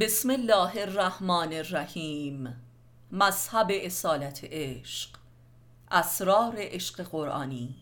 [0.00, 2.56] بسم الله الرحمن الرحیم.
[3.10, 5.10] مذهب اصالت عشق.
[5.90, 7.74] اسرار عشق قرآنی.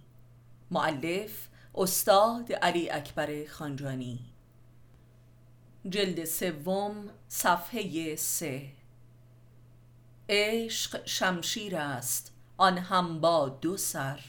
[0.70, 4.18] معلف استاد علی اکبر خانجانی.
[5.88, 8.72] جلد سوم صفحه سه.
[10.28, 14.20] عشق شمشیر است آن هم با دو سر.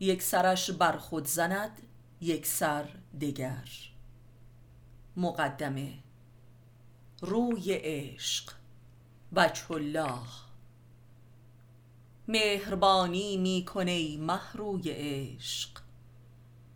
[0.00, 1.82] یک سرش بر خود زند
[2.20, 2.88] یک سر
[3.20, 3.68] دگر.
[5.16, 6.03] مقدمه.
[7.24, 8.52] روی عشق
[9.36, 10.18] بچه الله.
[12.28, 15.70] مهربانی می‌کنی مه روی عشق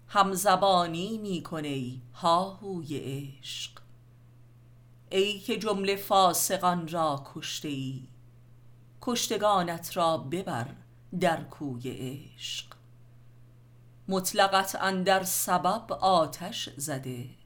[0.08, 3.70] همزبانی می‌کنی هاهوی عشق.
[5.10, 8.02] ای که جمله فاسقان را کشته ای
[9.00, 10.74] کشتگانت را ببر
[11.20, 12.66] در کوی عشق.
[14.08, 17.37] مطلقت اندر سبب آتش زده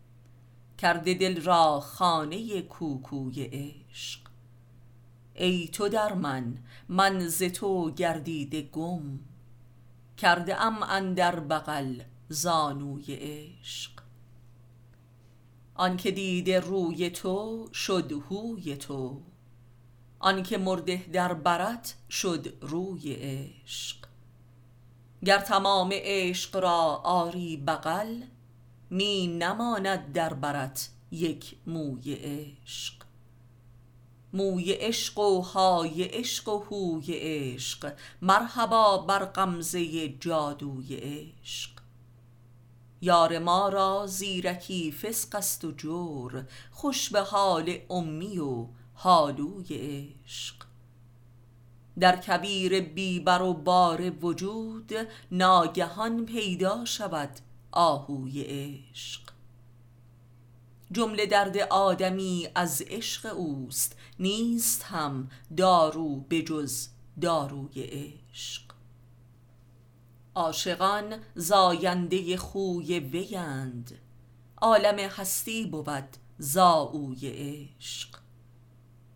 [0.83, 4.21] کرده دل را خانه کوکوی عشق.
[5.35, 6.59] ای تو در من
[6.89, 9.19] من ز تو گردیده گم.
[10.17, 13.91] کرده ام اندر بغل زانوی عشق.
[15.75, 19.23] آنکه دیده روی تو شد هوی تو.
[20.19, 23.97] آنکه مرده در برت شد روی عشق.
[25.25, 28.23] گر تمام عشق را آری بغل
[28.93, 32.95] می نماند در برت یک موی عشق.
[34.33, 37.93] موی عشق و های عشق و هوی عشق.
[38.23, 41.71] مرحبا بر غمزه جادوی عشق.
[43.03, 46.45] یار ما را زیرکی فسق است و جور.
[46.71, 50.55] خوش به حال امی و حالوی عشق.
[51.99, 54.93] در کبیر بیبر و بار وجود
[55.31, 57.31] ناگهان پیدا شود
[57.73, 59.21] آهوی عشق.
[60.93, 66.89] جمله درد آدمی از عشق اوست نیست هم دارو به جز
[67.21, 68.63] داروی عشق.
[70.35, 73.99] عاشقان زاینده خوی ویند
[74.61, 78.23] عالم هستی بود زاوی عشق.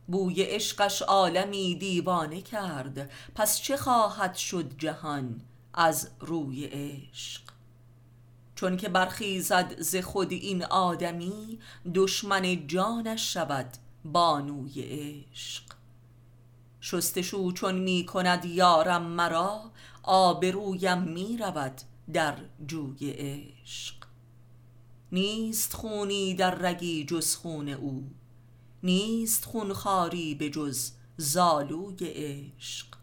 [0.09, 5.41] بوی عشقش عالمی دیوانه کرد پس چه خواهد شد جهان
[5.75, 7.45] از روی عشق؟
[8.56, 11.58] چون که برخیزد ز خود این آدمی
[11.94, 13.66] دشمن جانش شود
[14.04, 15.62] بانوی عشق.
[16.80, 19.70] شستشو چون می کند یارم مرا
[20.02, 21.80] آبرویم می رود
[22.12, 22.36] در
[22.66, 23.94] جوی عشق.
[25.12, 28.10] نیست خونی در رگی جز خون او
[28.82, 32.95] نیست خونخواری به جز زالوی عشق.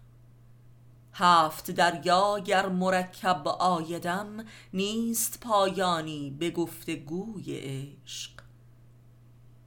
[1.15, 8.31] هفت دریا گر مرکب آیدم نیست پایانی به گفت گوی عشق.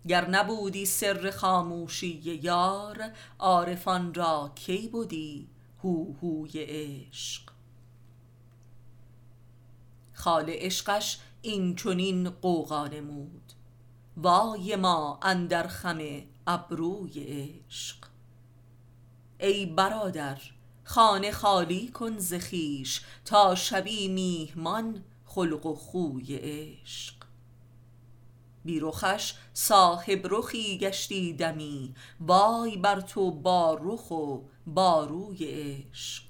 [0.09, 5.49] گر نبودی سر خاموشی یار عارفان را کی بودی
[5.85, 7.43] هوهوی عشق؟
[10.13, 13.53] خال عشقش این چنین غوغا نمود
[14.17, 15.99] وای ما اندر خم
[16.47, 17.97] ابروی عشق.
[19.39, 20.41] ای برادر
[20.89, 27.15] خانه خالی کن ز خویش تا شوی میهمان خلق و خوی عشق.
[28.65, 36.25] بی رخش صاحب رخی گشتی دمی وای بر تو با رخ و با روی عشق.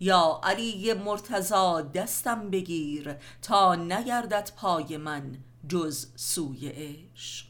[0.00, 5.38] یا علی مرتضا دستم بگیر تا نگردد پای من
[5.68, 7.46] جز سوی عشق.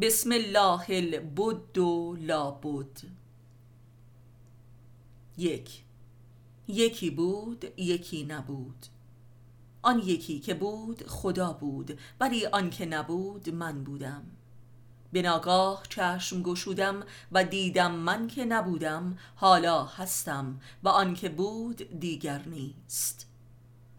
[0.00, 3.00] بسم الله البد و لابد.
[5.38, 5.82] یک.
[6.68, 8.86] یکی بود یکی نبود.
[9.82, 14.22] آن یکی که بود خدا بود ولی آن که نبود من بودم.
[15.12, 22.00] به ناگاه چشم گشودم و دیدم من که نبودم حالا هستم و آن که بود
[22.00, 23.26] دیگر نیست.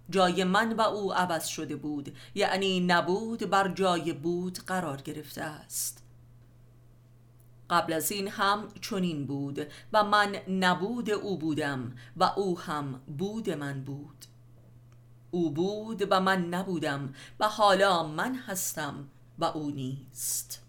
[0.10, 5.99] جای من و او عوض شده بود یعنی نبود بر جای بود قرار گرفته است.
[7.70, 13.50] قبل از این هم چنین بود و من نبود او بودم و او هم بود
[13.50, 14.26] من بود.
[15.32, 20.64] او بود و من نبودم و حالا من هستم و او نیست.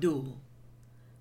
[0.00, 0.24] دو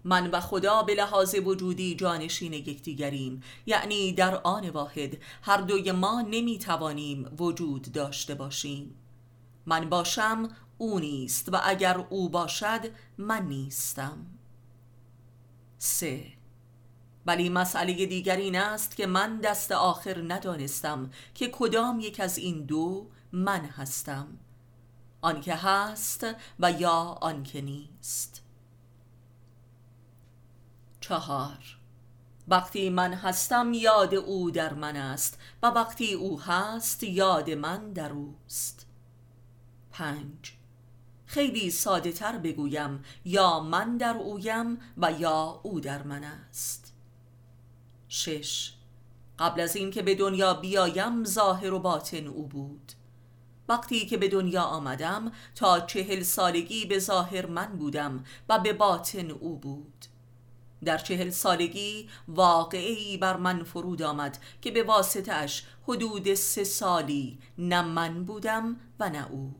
[0.03, 6.21] من و خدا به لحاظ وجودی جانشین یکدیگریم یعنی در آن واحد هر دوی ما
[6.21, 8.95] نمی‌توانیم وجود داشته باشیم.
[9.65, 14.25] من باشم او نیست و اگر او باشد من نیستم.
[15.77, 16.25] سه.
[17.25, 22.65] ولی مسئله دیگر این است که من دست آخر ندانستم که کدام یک از این
[22.65, 24.27] دو من هستم.
[25.21, 26.27] آنکه هست
[26.59, 28.43] و یا آنکه نیست.
[30.99, 31.77] چهار.
[32.47, 38.11] وقتی من هستم یاد او در من است و وقتی او هست یاد من در
[38.11, 38.87] اوست.
[39.91, 40.56] پنج.
[41.27, 46.93] خیلی ساده تر بگویم یا من در اویم و یا او در من است.
[48.07, 48.73] شش.
[49.39, 52.91] قبل از اینکه به دنیا بیایم ظاهر و باطن او بود.
[53.69, 59.31] وقتی که به دنیا آمدم تا چهل سالگی به ظاهر من بودم و به باطن
[59.31, 60.05] او بود.
[60.85, 67.81] در چهل سالگی واقعی بر من فرود آمد که به واسطش حدود سه سالی نه
[67.81, 69.55] من بودم و نه او.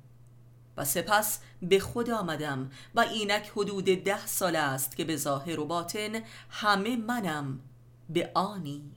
[0.78, 5.66] و سپس به خود آمدم و اینک حدود ده سال است که به ظاهر و
[5.66, 7.60] باطن همه منم
[8.10, 8.92] به آنی.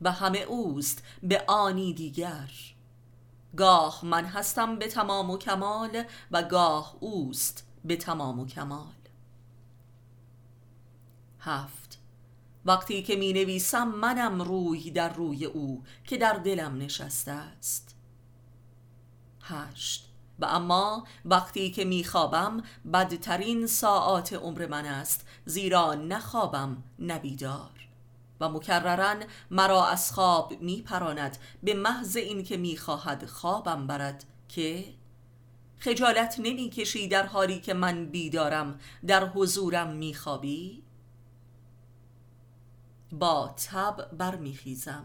[0.00, 2.50] و همه اوست به آنی دیگر.
[3.56, 8.94] گاه من هستم به تمام و کمال و گاه اوست به تمام و کمال.
[11.40, 11.98] هفت.
[12.64, 17.96] وقتی که می نویسم منم روی در روی او که در دلم نشسته است.
[19.40, 20.13] هشت.
[20.38, 27.70] و اما وقتی که میخوابم بدترین ساعات عمر من است زیرا نخوابم نبیدار
[28.40, 34.84] و مکررن مرا از خواب میپراند به محض اینکه می‌خواهد خوابم برد که
[35.78, 40.82] خجالت نمی‌کشی در حالی که من بیدارم در حضورم میخوابی؟
[43.12, 45.04] با تب برمیخیزم.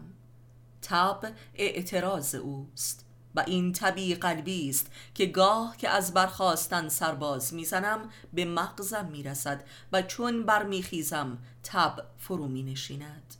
[0.82, 3.09] تب اعتراض اوست.
[3.34, 9.64] و این طبیع قلبی است که گاه که از برخواستن سرباز می‌زنم به مغزم می‌رسد
[9.92, 13.34] و چون برمیخیزم تب فرو می نشیند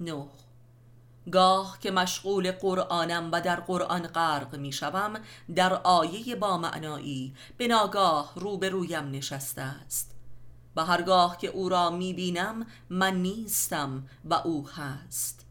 [0.00, 0.26] نه.
[1.32, 5.20] گاه که مشغول قرآنم و در قرآن غرق می شوم
[5.54, 10.14] در آیه با معنایی به ناگاه روبرویم نشسته است.
[10.76, 15.41] و هرگاه که او را می بینم من نیستم و او هست.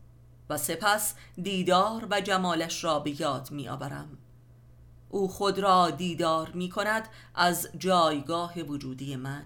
[0.52, 4.18] و سپس دیدار و جمالش را به یاد می آورم
[5.10, 9.46] او خود را دیدار می کند از جایگاه وجودی من.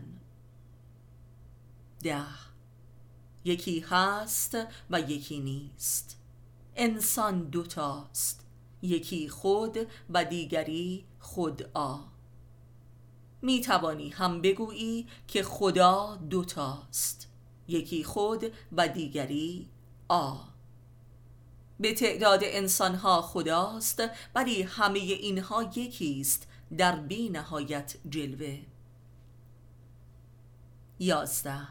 [2.04, 2.24] ده.
[3.46, 4.58] یکی هست
[4.90, 6.18] و یکی نیست.
[6.76, 8.46] انسان دوتاست
[8.82, 9.78] یکی خود
[10.10, 12.00] و دیگری خدا
[13.42, 17.28] می توانی هم بگویی که خدا دوتاست
[17.68, 19.70] یکی خود و دیگری
[20.08, 20.55] آ.
[21.80, 24.04] به تعداد انسانها خداست
[24.36, 28.60] ولی همه اینها یکیست در بی نهایت جلوه.
[31.00, 31.68] یازده.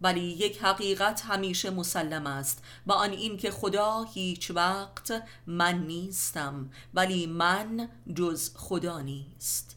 [0.00, 2.62] ولی یک حقیقت همیشه مسلم است.
[2.86, 9.73] و آن این که خدا هیچ وقت من نیستم ولی من جز خدا نیست.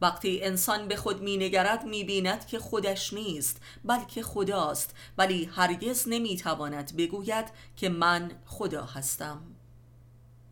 [0.00, 4.94] وقتی انسان به خود می نگرد می بیند که خودش نیست بلکه خداست.
[5.18, 9.42] ولی هرگز نمی تواند بگوید که من خدا هستم.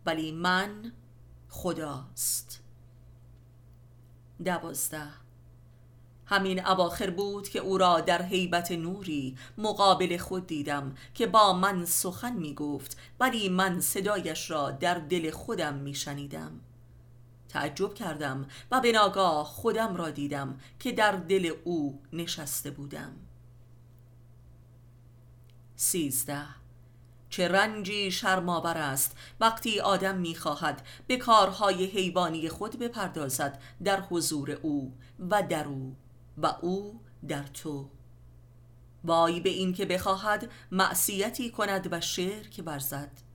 [0.05, 0.91] ولی من
[1.49, 2.63] خداست.
[4.45, 5.07] دوازده.
[6.25, 11.85] همین اواخر بود که او را در حیبت نوری مقابل خود دیدم که با من
[11.85, 16.59] سخن می گفت ولی من صدایش را در دل خودم می شنیدم
[17.49, 23.11] تعجب کردم و به ناگاه خودم را دیدم که در دل او نشسته بودم.
[25.75, 26.45] سیزده.
[27.29, 34.93] چه رنجی شرماور است وقتی آدم می‌خواهد به کارهای حیوانی خود بپردازد در حضور او
[35.19, 35.95] و در او
[36.37, 37.89] و او در تو.
[39.03, 43.28] وای به این که بخواهد معصیتی کند و شرک ورزد.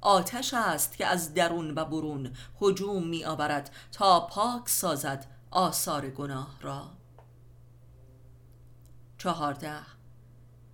[0.00, 6.56] آتش است که از درون و برون هجوم می آورد تا پاک سازد آثار گناه
[6.60, 6.90] را.
[9.18, 9.78] چهارده.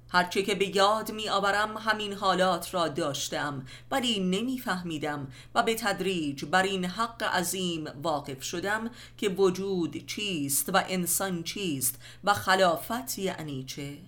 [0.09, 6.45] هرچه که به یاد می آورم همین حالات را داشتم ولی نمیفهمیدم و به تدریج
[6.45, 13.65] بر این حق عظیم واقف شدم که وجود چیست و انسان چیست و خلافت یعنی
[13.65, 13.99] چه.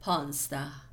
[0.00, 0.87] پانزده.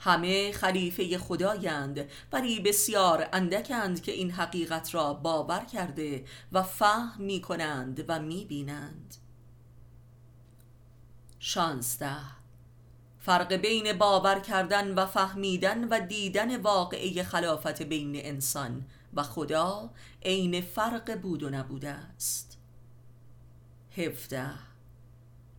[0.00, 7.40] همه خلیفه خدایند ولی بسیار اندکند که این حقیقت را باور کرده و فهم می
[7.40, 9.16] کنند و می بینند
[11.38, 12.16] شانزده.
[13.18, 19.90] فرق بین باور کردن و فهمیدن و دیدن واقعه خلافت بین انسان و خدا
[20.22, 22.58] عین فرق بود و نبوده است.
[23.96, 24.69] هفده.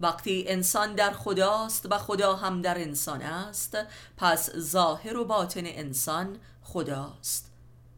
[0.01, 3.77] وقتی انسان در خداست و خدا هم در انسان است
[4.17, 7.51] پس ظاهر و باطن انسان خداست.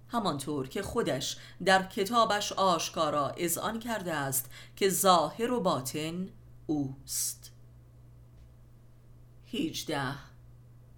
[0.08, 6.30] همانطور که خودش در کتابش آشکارا اذعان کرده است که ظاهر و باطن
[6.68, 7.52] اوست.
[9.54, 10.16] 18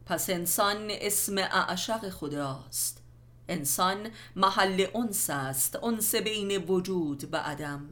[0.05, 3.01] پس انسان اسم اعشق خداست.
[3.47, 7.89] انسان محل انس است انس بین وجود و عدم.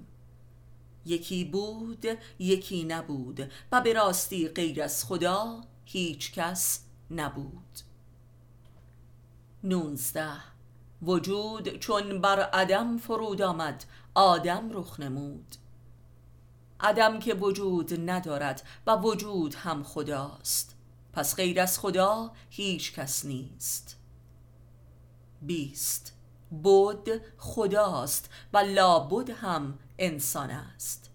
[1.06, 2.06] یکی بود
[2.40, 6.80] یکی نبود و به راستی غیر از خدا هیچ کس
[7.12, 7.80] نبود.
[9.64, 10.32] نونزده.
[11.02, 15.56] وجود چون بر عدم فرود آمد آدم رخ نمود.
[16.80, 20.76] عدم که وجود ندارد و وجود هم خداست.
[21.14, 23.98] پس غیر از خدا هیچ کس نیست.
[25.42, 26.14] بیست.
[26.52, 31.10] بود خداست و لابد هم انسان است.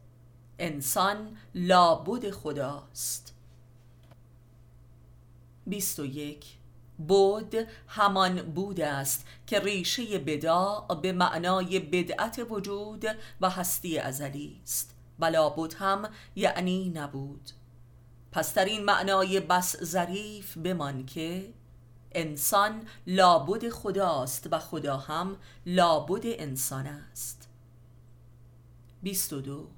[0.58, 3.34] انسان لابد خداست.
[5.66, 6.46] بیست و یک.
[7.08, 7.54] بود
[7.88, 13.04] همان بود است که ریشه بدا به معنای بدعت وجود
[13.40, 14.94] و هستی ازلی است.
[15.18, 17.50] و لابد هم یعنی نبود.
[18.32, 21.52] پس در این معنای بس ظریف بمان که
[22.12, 27.47] انسان لابد خداست و خدا هم لابد انسان است.
[29.02, 29.68] 22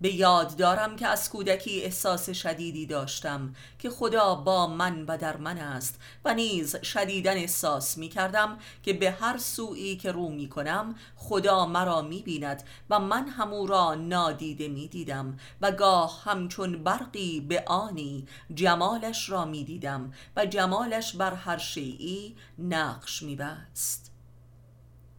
[0.00, 5.36] به یاد دارم که از کودکی احساس شدیدی داشتم که خدا با من و در
[5.36, 10.48] من است و نیز شدیدن احساس می کردم که به هر سویی که رو می
[10.48, 16.84] کنم خدا مرا می بیند و من همو را نادیده می دیدم و گاه همچون
[16.84, 24.12] برقی به آنی جمالش را می دیدم و جمالش بر هر شیعی نقش می بست.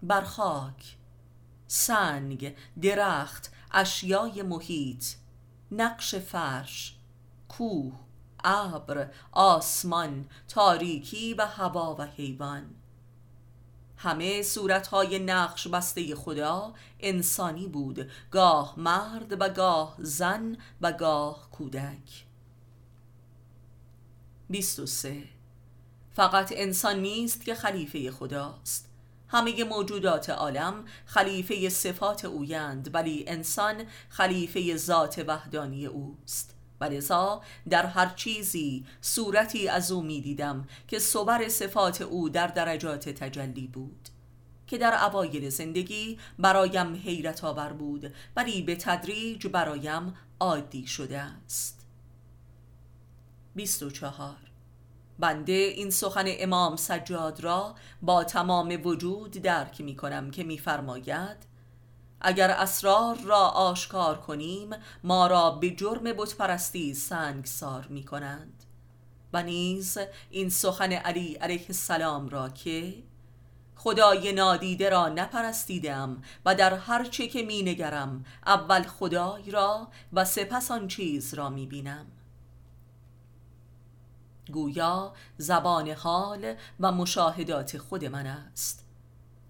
[0.04, 0.99] بر خاک
[1.72, 5.06] سنگ درخت اشیای محیط
[5.72, 6.96] نقش فرش
[7.50, 8.00] کوه
[8.44, 12.76] ابر آسمان تاریکی و هوا و حیوان.
[13.98, 22.26] همه صورتهای نقش بسته خدا انسانی بود گاه مرد و گاه زن و گاه کودک.
[24.50, 25.24] 23
[26.14, 28.89] فقط انسان نیست که خلیفه خداست.
[29.30, 33.76] همه موجودات عالم خلیفه صفات اویند ولی انسان
[34.10, 36.56] خلیفه ذات وحدانی اوست.
[36.82, 36.90] و
[37.70, 43.68] در هر چیزی صورتی از او می دیدم که صبر صفات او در درجات تجلی
[43.68, 44.10] بود.
[44.68, 51.86] که در اوایل زندگی برایم حیرت آور بود ولی به تدریج برایم عادی شده است.
[53.56, 54.49] 24
[55.20, 61.38] بنده این سخن امام سجاد را با تمام وجود درک می کنم که میفرماید
[62.22, 64.70] اگر اسرار را آشکار کنیم
[65.04, 68.64] ما را به جرم بتپرستی سنگسار می کنند.
[69.34, 69.98] و نیز
[70.30, 72.94] این سخن علی علیه السلام را که
[73.76, 80.26] خدای نادیده را نپرستیدم و در هر چه که می نگرم اول خدای را و
[80.26, 82.06] سپس آن چیز را می بینم.
[84.52, 88.86] گویا زبان حال و مشاهدات خود من است.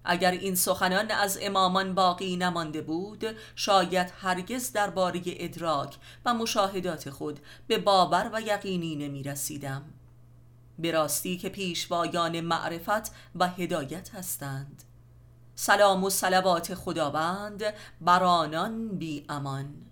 [0.04, 3.24] اگر این سخنان از امامان باقی نمانده بود
[3.56, 9.82] شاید هرگز درباره ادراک و مشاهدات خود به باور و یقینی نمی رسیدم
[10.78, 14.82] به راستی که پیشوایان معرفت و هدایت هستند.
[15.54, 17.62] سلام و صلوات خداوند
[18.00, 19.89] بر آنان بی امان.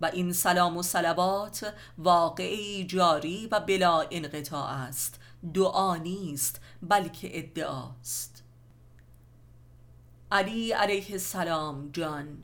[0.00, 5.20] و این سلام و صلوات واقعی جاری و بلا انقطاع است.
[5.54, 8.44] دعا نیست بلکه ادعاست
[10.32, 12.42] علی علیه السلام جان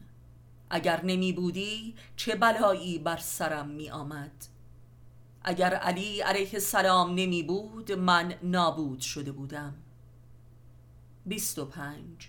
[0.70, 4.46] اگر نمی بودی چه بلایی بر سرم می آمد؟
[5.44, 9.74] اگر علی علیه السلام نمی بود من نابود شده بودم.
[11.26, 12.28] 25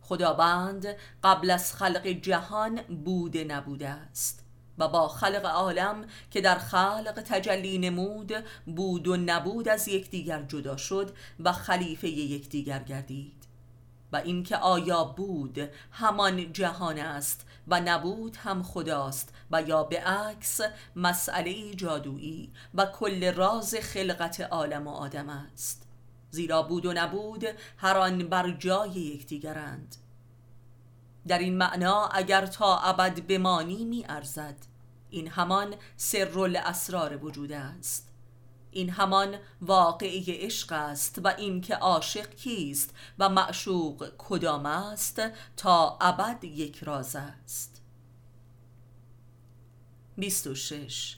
[0.00, 0.86] خداوند
[1.24, 4.41] قبل از خلق جهان بوده نبوده است.
[4.82, 8.32] و با خلق عالم که در خلق تجلی نمود
[8.66, 11.10] بود و نبود از یکدیگر جدا شد
[11.40, 13.42] و خلیفه یکدیگر گردید.
[14.12, 15.58] و اینکه آیا بود
[15.90, 20.60] همان جهان است و نبود هم خداست و یا به عکس
[20.96, 25.86] مسئله جادویی و کل راز خلقت عالم و آدم است.
[26.30, 27.44] زیرا بود و نبود
[27.76, 29.96] هر آن بر جای یکدیگرند.
[31.28, 34.71] در این معنا اگر تا ابد بمانی می ارزد
[35.12, 38.08] این همان سر اسرار وجود است.
[38.70, 45.22] این همان واقعی عشق است و اینکه عاشق کیست و معشوق کدام است
[45.56, 47.82] تا ابد یک راز است.
[50.16, 51.16] 26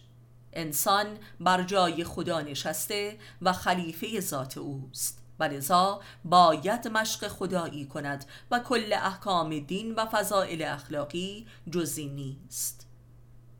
[0.53, 1.07] انسان
[1.41, 5.25] بر جای خدا نشسته و خلیفه ذات اوست.
[5.39, 12.84] ولذا باید مشق خدایی کند و کل احکام دین و فضائل اخلاقی جزی نیست.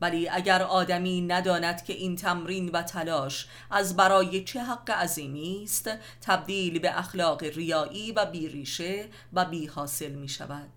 [0.05, 5.89] ولی اگر آدمی نداند که این تمرین و تلاش از برای چه حق عظیمی است
[6.21, 10.69] تبدیل به اخلاق ریایی و بیریشه و بی حاصل می شود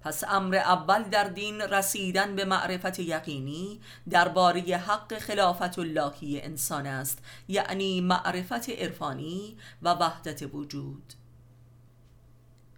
[0.00, 3.80] پس امر اول در دین رسیدن به معرفت یقینی
[4.10, 7.18] درباره حق خلافت اللهی انسان است
[7.48, 11.12] یعنی معرفت عرفانی و وحدت وجود.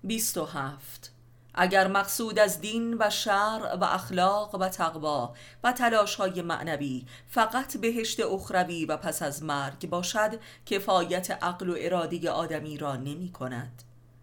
[0.03, 1.14] 27
[1.55, 5.35] اگر مقصود از دین و شرع و اخلاق و تقوا
[5.65, 11.77] و تلاش های معنوی فقط بهشت اخروی و پس از مرگ باشد کفایت عقل و
[11.79, 13.83] اراده آدمی را نمی کند.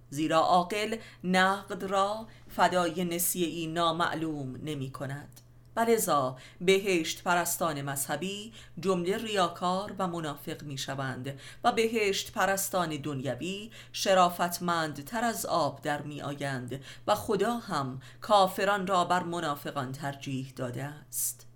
[0.10, 5.41] زیرا عاقل نقد را فدای نسیه نامعلوم نمی کند.
[5.76, 15.06] ولذا بهشت پرستان مذهبی جمله ریاکار و منافق می شوند و بهشت پرستان دنیوی شرافتمند
[15.06, 20.84] تر از آب در می آیند و خدا هم کافران را بر منافقان ترجیح داده
[20.84, 21.48] است.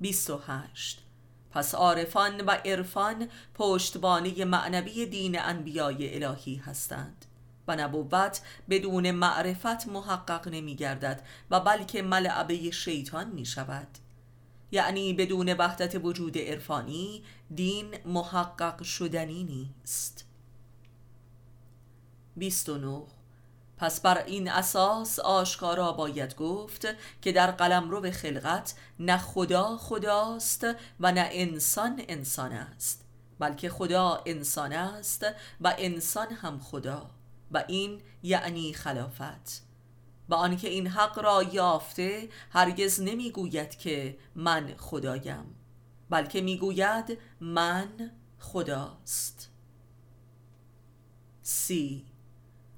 [0.00, 1.02] 28
[1.50, 7.25] پس عارفان و عرفان پشتبانی معنوی دین انبیای الهی هستند.
[7.68, 13.88] و نبوت بدون معرفت محقق نمی گردد و بلکه ملعبه شیطان می شود
[14.72, 20.24] یعنی بدون وحدت وجود عرفانی دین محقق شدنی نیست.
[22.36, 23.02] 29
[23.76, 26.86] پس بر این اساس آشکارا باید گفت
[27.22, 30.66] که در قلم به خلقت نه خدا خداست
[31.00, 33.04] و نه انسان انسان است
[33.38, 35.26] بلکه خدا انسان است
[35.60, 37.10] و انسان هم خدا.
[37.50, 39.62] و این یعنی خلافت.
[40.28, 45.54] و آنکه این حق را یافته هرگز نمی‌گوید که من خدایم
[46.10, 49.50] بلکه می‌گوید من خداست.
[51.42, 52.04] سی.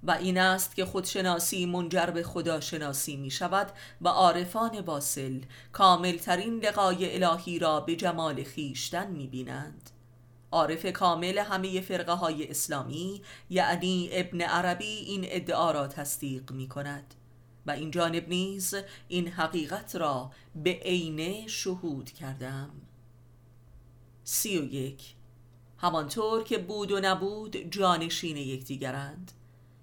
[0.02, 5.40] و این است که خودشناسی منجر به خداشناسی می شود و عارفان باصل
[5.72, 9.90] کاملترین لقای الهی را به جمال خیشتن می بینند
[10.52, 17.14] عارف کامل همه فرقه های اسلامی یعنی ابن عربی این ادعا را تصدیق می کند
[17.66, 18.74] و این جانب نیز
[19.08, 22.70] این حقیقت را به عینه شهود کردم.
[24.24, 25.14] سی و یک.
[25.78, 29.32] همانطور که بود و نبود جانشین یکدیگرند.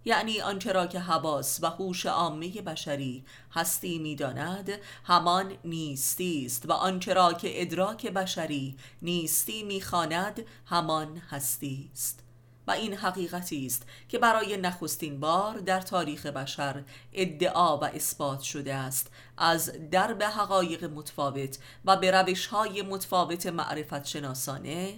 [0.05, 4.71] یعنی آنچه را که حواس و هوش عامه بشری هستی می‌داند
[5.03, 12.21] همان نیستی است و آنچه را که ادراک بشری نیستی می‌خواند همان هستی است.
[12.67, 18.73] و این حقیقتی است که برای نخستین بار در تاریخ بشر ادعا و اثبات شده
[18.73, 19.11] است.
[19.37, 24.93] از درب حقایق متفاوت و به روش های متفاوت معرفت شناسانه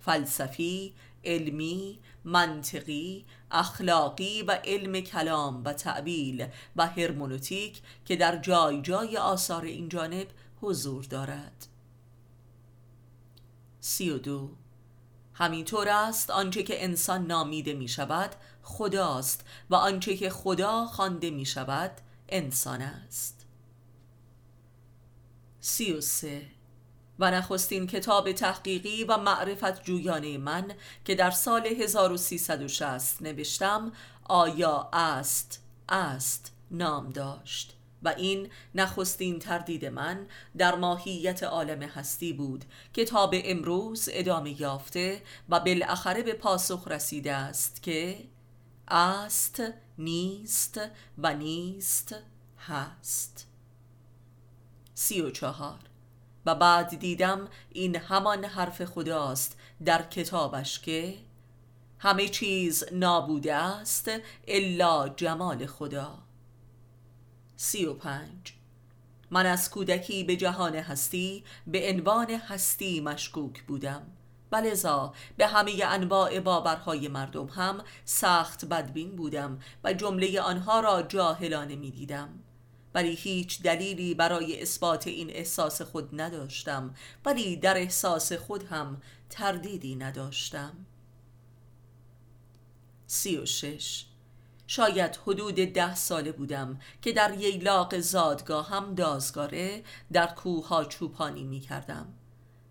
[0.00, 0.94] فلسفی
[1.24, 9.64] علمی، منطقی، اخلاقی و علم کلام و تعبیل و هرمونوتیک که در جای جای آثار
[9.64, 10.26] این جانب
[10.60, 11.66] حضور دارد.
[13.80, 14.50] سی و دو.
[15.34, 18.30] همینطور است آنچه که انسان نامیده می شود
[18.62, 21.90] خداست و آنچه که خدا خوانده می شود
[22.28, 23.46] انسان است.
[25.60, 26.59] سی و سه.
[27.20, 30.72] و نخستین کتاب تحقیقی و معرفت جویانه من
[31.04, 33.92] که در سال 1360 نوشتم
[34.24, 37.76] آیا است است نام داشت.
[38.02, 45.60] و این نخستین تردید من در ماهیت عالم هستی بود کتاب امروز ادامه یافته و
[45.60, 48.18] بالاخره به پاسخ رسیده است که
[48.88, 49.62] است
[49.98, 50.80] نیست
[51.18, 52.14] و نیست
[52.66, 53.46] هست.
[54.94, 55.89] سی و چهار.
[56.46, 61.14] و بعد دیدم این همان حرف خداست در کتابش که
[61.98, 64.10] همه چیز نابوده است
[64.48, 66.18] الا جمال خدا.
[67.56, 68.54] سی و پنج.
[69.30, 74.02] من از کودکی به جهان هستی به عنوان هستی مشکوک بودم.
[74.52, 81.76] ولذا به همه انواع باورهای مردم هم سخت بدبین بودم و جمله آنها را جاهلانه
[81.76, 82.28] می دیدم
[82.94, 89.96] ولی هیچ دلیلی برای اثبات این احساس خود نداشتم ولی در احساس خود هم تردیدی
[89.96, 90.86] نداشتم.
[93.06, 94.04] سی و شش.
[94.66, 101.60] شاید حدود ده ساله بودم که در ییلاق زادگاه هم دازگاره در کوه چوپانی می
[101.60, 102.14] کردم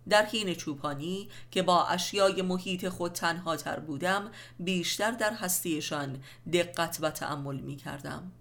[0.09, 6.97] در حین چوپانی که با اشیای محیط خود تنها تر بودم بیشتر در هستیشان دقت
[7.01, 8.31] و تأمل می کردم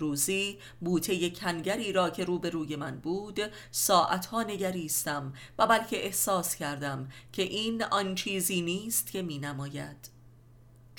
[0.00, 7.42] روزی بوته کنگری را که روبروی من بود ساعتها نگریستم و بلکه احساس کردم که
[7.42, 10.10] این آن چیزی نیست که می نماید.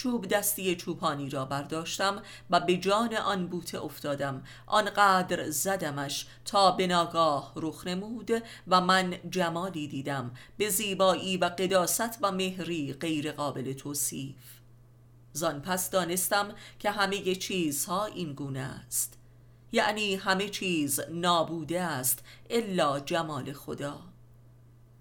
[0.01, 4.43] چوب دستی چوپانی را برداشتم و به جان آن بوته افتادم.
[4.67, 8.31] آنقدر زدمش تا به ناگاه رخ نمود
[8.67, 10.31] و من جمالی دیدم.
[10.57, 14.50] به زیبایی و قداست و مهری غیر قابل توصیف.
[15.33, 19.17] زان پس دانستم که همه چیزها این گونه است.
[19.71, 23.99] یعنی همه چیز نابوده است الا جمال خدا.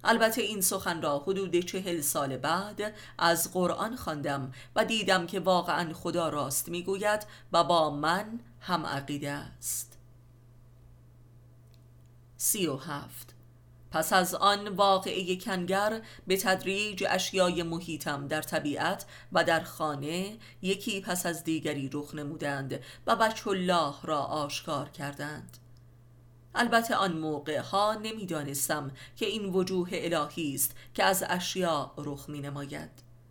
[0.04, 5.92] البته این سخن را حدود چهل سال بعد از قرآن خواندم و دیدم که واقعا
[5.92, 9.98] خدا راست می‌گوید و با من هم عقیده است.
[12.36, 13.34] سی و هفت
[13.90, 21.00] پس از آن واقعه کنگر به تدریج اشیای محیطم در طبیعت و در خانه یکی
[21.00, 25.56] پس از دیگری رخ نمودند و بچه الله را آشکار کردند.
[26.54, 32.40] البته آن موقع ها نمی‌دانستم که این وجوه الهی است که از اشیا رخ می
[32.40, 32.90] نماید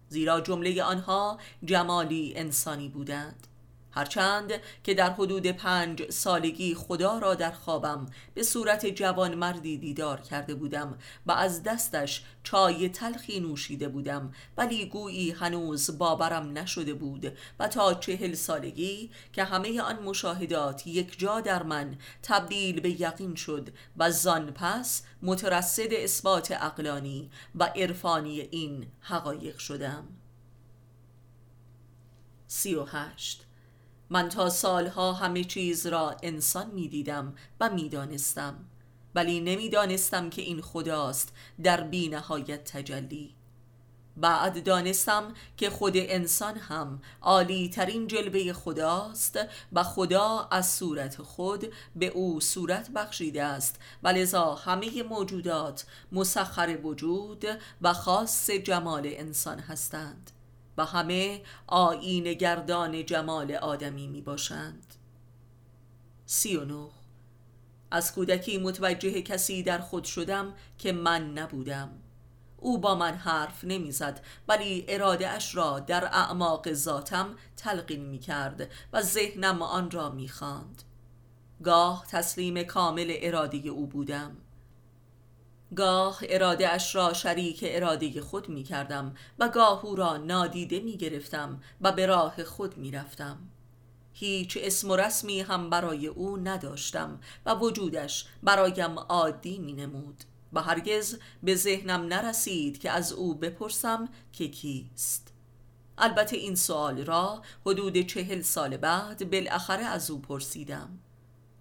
[0.09, 3.47] زیرا جمله آنها جمالی انسانی بودند.
[3.91, 4.51] هرچند
[4.83, 10.55] که در حدود پنج سالگی خدا را در خوابم به صورت جوان مردی دیدار کرده
[10.55, 17.67] بودم و از دستش چای تلخی نوشیده بودم ولی گویی هنوز باورم نشده بود و
[17.67, 23.69] تا چهل سالگی که همه آن مشاهدات یک جا در من تبدیل به یقین شد
[23.97, 30.07] و زان پس مترصد اثبات اقلانی و عرفانی این حقایق شدم.
[32.47, 33.48] سی و هشت
[34.09, 38.55] من تا سالها همه چیز را انسان می دیدم و می دانستم
[39.15, 43.35] ولی نمی دانستم که این خداست در بی نهایت تجلی.
[44.17, 49.39] بعد دانستم که خود انسان هم عالی ترین جلوه خداست
[49.73, 56.77] و خدا از صورت خود به او صورت بخشیده است و لذا همه موجودات مسخر
[56.83, 57.45] وجود
[57.81, 60.31] و خاص جمال انسان هستند.
[60.79, 64.95] و همه آین گردان جمال آدمی می باشند.
[66.25, 66.89] سی و نو
[67.91, 71.89] از کودکی متوجه کسی در خود شدم که من نبودم.
[72.57, 78.71] او با من حرف نمی‌زد ولی اراده اش را در اعماق ذاتم تلقین می کرد
[78.93, 80.83] و ذهنم آن را می خاند.
[81.63, 84.37] گاه تسلیم کامل اراده او بودم.
[85.75, 90.97] گاه اراده اش را شریک اراده خود می کردم و گاه او را نادیده می
[90.97, 93.37] گرفتم و به راه خود می رفتم.
[94.13, 100.61] هیچ اسم و رسمی هم برای او نداشتم و وجودش برایم عادی می نمود و
[100.61, 105.33] هرگز به ذهنم نرسید که از او بپرسم که کیست.
[105.97, 110.99] البته این سوال را حدود چهل سال بعد بالاخره از او پرسیدم.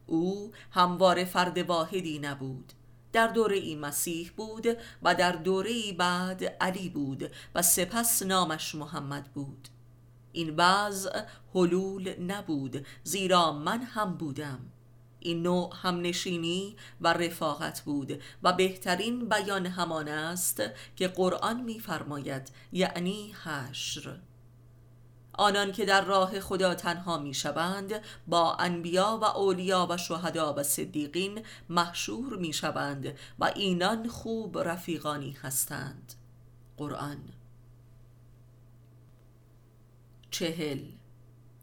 [0.06, 2.72] او هموار فرد واحدی نبود.
[3.12, 4.66] در دوره ای مسیح بود
[5.02, 9.68] و در دوره ای بعد علی بود و سپس نامش محمد بود.
[10.32, 11.22] این وضع
[11.54, 14.60] حلول نبود زیرا من هم بودم.
[15.20, 20.62] این نوع هم نشینی و رفاقت بود و بهترین بیان همان است
[20.96, 24.18] که قرآن می‌فرماید یعنی حشر.
[25.38, 30.62] آنان که در راه خدا تنها می شوند با انبیا و اولیا و شهدا و
[30.62, 36.14] صدیقین محشور می شوند و اینان خوب رفیقانی هستند.
[36.76, 37.18] قرآن.
[40.30, 40.84] چهل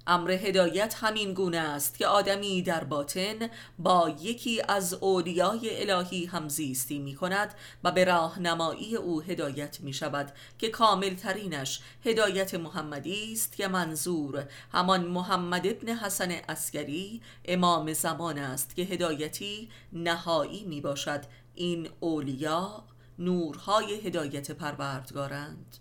[0.08, 7.00] امر هدایت همین گونه است که آدمی در باطن با یکی از اولیای الهی همزیستی
[7.00, 13.56] می کند و به راهنمایی او هدایت می شود که کامل ترینش هدایت محمدی است
[13.56, 21.26] که منظور همان محمد ابن حسن اسکری امام زمان است که هدایتی نهایی می باشد
[21.56, 22.84] این اولیا
[23.20, 25.78] نورهای هدایت پروردگارند.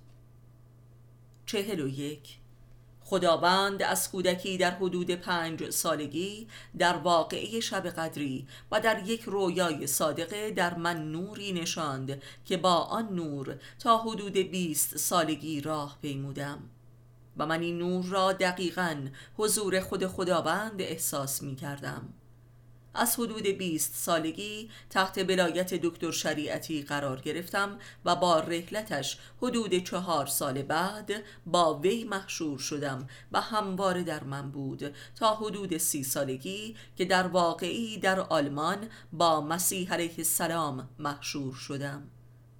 [1.46, 2.38] چهل و یک
[3.04, 9.86] خداوند از کودکی در حدود پنج سالگی در واقعه شب قدری و در یک رویای
[9.86, 16.58] صادقه در من نوری نشاند که با آن نور تا حدود بیست سالگی راه پیمودم.
[17.36, 22.08] و من این نور را دقیقا حضور خود خداوند احساس می کردم
[22.94, 30.26] از حدود 20 سالگی تحت بلایت دکتر شریعتی قرار گرفتم و با رحلتش حدود چهار
[30.26, 31.12] سال بعد
[31.46, 37.26] با وی محشور شدم و همواره در من بود تا حدود سی سالگی که در
[37.26, 42.10] واقعی در آلمان با مسیح علیه السلام محشور شدم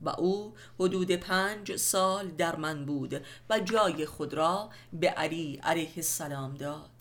[0.05, 5.93] و او حدود پنج سال در من بود و جای خود را به علی علیه
[5.97, 6.94] السلام داد.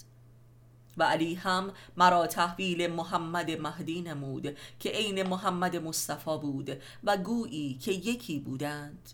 [0.97, 7.73] و علی هم مرا تحویل محمد مهدی نمود که عین محمد مصطفی بود و گویی
[7.73, 9.09] که یکی بودند.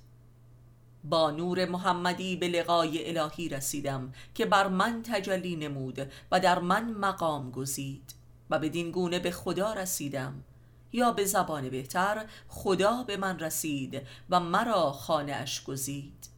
[1.04, 6.92] با نور محمدی به لقای الهی رسیدم که بر من تجلی نمود و در من
[6.92, 8.14] مقام گزید
[8.50, 10.44] و بدین گونه به خدا رسیدم.
[10.94, 16.29] یا به زبان بهتر خدا به من رسید و مرا خانه اش گزید.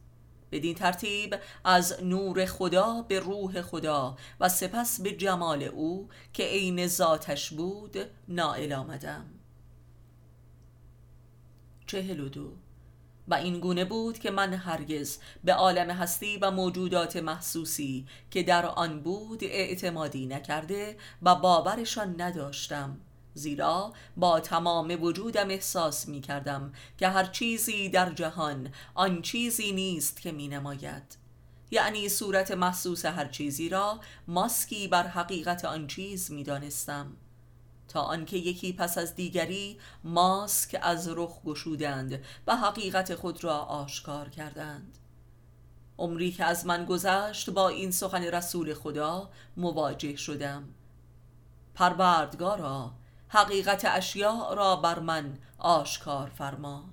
[0.52, 6.86] بدین ترتیب از نور خدا به روح خدا و سپس به جمال او که عین
[6.86, 7.96] ذاتش بود
[8.28, 9.24] نائل آمدم.
[11.86, 12.52] چهل و دو.
[13.28, 18.66] و این گونه بود که من هرگز به عالم هستی و موجودات محسوسی که در
[18.66, 23.00] آن بود اعتمادی نکرده و باورشان نداشتم.
[23.34, 30.20] زیرا با تمام وجودم احساس می کردم که هر چیزی در جهان آن چیزی نیست
[30.20, 31.16] که می نماید
[31.70, 37.16] یعنی صورت محسوس هر چیزی را ماسکی بر حقیقت آن چیز می دانستم
[37.88, 44.28] تا آنکه یکی پس از دیگری ماسک از رخ گشودند و حقیقت خود را آشکار
[44.28, 44.98] کردند.
[45.98, 50.64] عمری که از من گذشت با این سخن رسول خدا مواجه شدم.
[51.74, 52.92] پروردگارا
[53.34, 56.84] حقیقت اشیاء را بر من آشکار فرما.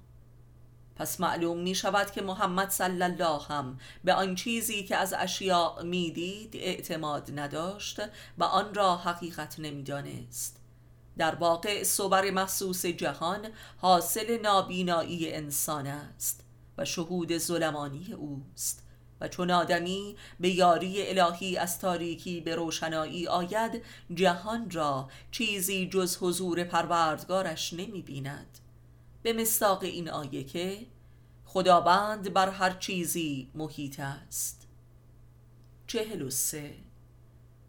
[0.95, 5.83] پس معلوم می شود که محمد صلی الله هم به آن چیزی که از اشیاء
[5.83, 8.01] می‌دید اعتماد نداشت
[8.37, 10.61] و آن را حقیقت نمی‌دانست
[11.17, 13.47] در واقع صبر محسوس جهان
[13.77, 16.43] حاصل نابینایی انسان است
[16.77, 18.88] و شهود ظلمانی اوست.
[19.21, 26.17] و چون آدمی به یاری الهی از تاریکی به روشنایی آید جهان را چیزی جز
[26.21, 28.59] حضور پروردگارش نمی بیند
[29.23, 30.85] به مستاق این آیه که
[31.45, 34.67] خداوند بر هر چیزی محیط است.
[35.87, 36.73] چهل و سه.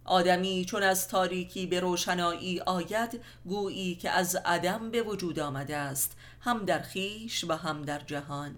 [0.04, 6.16] آدمی چون از تاریکی به روشنایی آید گویی که از عدم به وجود آمده است
[6.40, 8.54] هم در خیش و هم در جهان.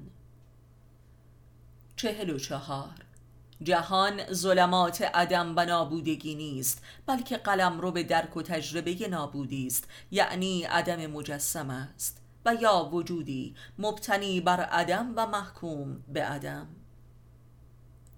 [1.96, 2.94] چهل و چهار.
[3.62, 9.88] جهان ظلمات عدم و نابودگی نیست بلکه قلم رو به درک و تجربه نابودی است
[10.10, 12.22] یعنی عدم مجسم است.
[12.44, 16.68] و یا وجودی مبتنی بر عدم و محکوم به عدم.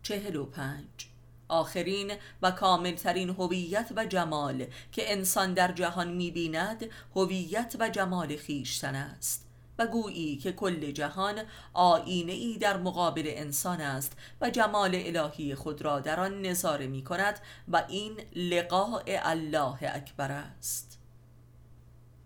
[0.02, 1.08] چهل و پنج.
[1.48, 6.84] آخرین و کاملترین هویت و جمال که انسان در جهان می‌بیند
[7.16, 9.43] هویت و جمال خیشتن است.
[9.78, 15.82] و گویی که کل جهان آینه ای در مقابل انسان است و جمال الهی خود
[15.82, 21.00] را در آن نظاره می کند و این لقاء الله اکبر است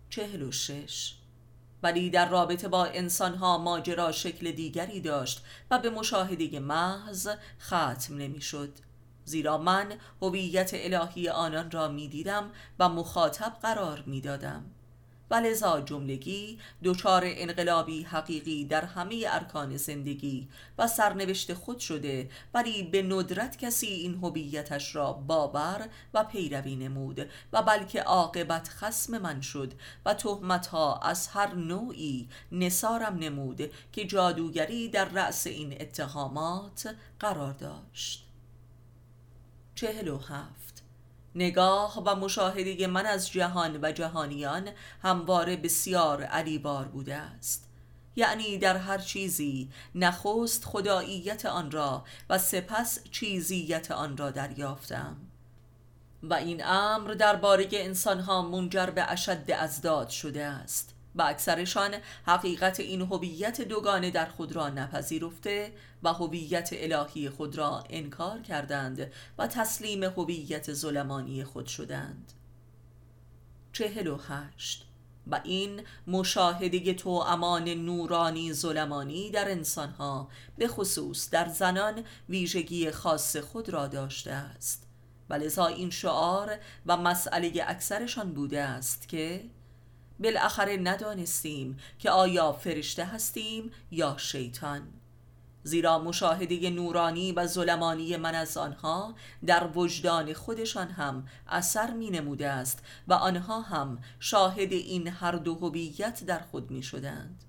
[0.09, 1.15] چهل و شش
[1.83, 7.29] ولی در رابطه با انسانها ماجرا شکل دیگری داشت و به مشاهده محض
[7.61, 8.73] ختم نمی‌شد.
[9.25, 14.65] زیرا من هویت الهی آنان را می دیدم و مخاطب قرار می دادم.
[15.31, 22.83] و لذا جملگی دچار انقلابی حقیقی در همه ارکان زندگی و سرنوشت خود شده ولی
[22.83, 29.41] به ندرت کسی این هویتش را باور و پیروی نمود و بلکه عاقبت خسم من
[29.41, 29.73] شد
[30.05, 38.25] و تهمتها از هر نوعی نسارم نمود که جادوگری در رأس این اتهامات قرار داشت.
[39.75, 40.58] چهل و هفت
[41.39, 44.69] نگاه و مشاهده من از جهان و جهانیان
[45.03, 47.69] همواره بسیار علیبار بوده است.
[48.15, 55.17] یعنی در هر چیزی نخست خداییت آن را و سپس چیزیت آن را دریافتم.
[56.23, 60.95] و این امر درباره انسانها منجر به اشد ازداد شده است.
[61.15, 67.83] و اکثرشان حقیقت این هویت دوگانه در خود را نپذیرفته و هویت الهی خود را
[67.89, 72.33] انکار کردند و تسلیم هویت ظلمانی خود شدند.
[73.73, 74.85] چهل و هشت.
[75.27, 83.37] و این مشاهده تو امان نورانی ظلمانی در انسانها به خصوص در زنان ویژگی خاص
[83.37, 84.87] خود را داشته است.
[85.29, 89.43] و لذا این شعار و مسئله اکثرشان بوده است که
[90.19, 94.98] بالاخره ندانستیم که آیا فرشته هستیم یا شیطان.
[95.69, 102.49] زیرا مشاهده نورانی و ظلمانی من از آنها در وجدان خودشان هم اثر می نموده
[102.49, 107.43] است و آنها هم شاهد این هر دو هویت در خود می شدند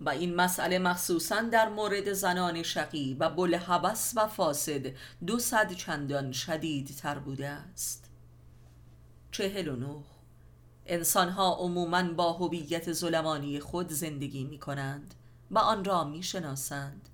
[0.00, 4.86] و این مسئله مخصوصا در مورد زنان شقی و بل حبس و فاسد
[5.26, 8.10] دو صد چندان شدید تر بوده است.
[9.30, 10.04] چهل و نه.
[10.86, 15.14] انسانها عموما با هویت ظلمانی خود زندگی می کنند
[15.50, 17.08] و آن را می شناسند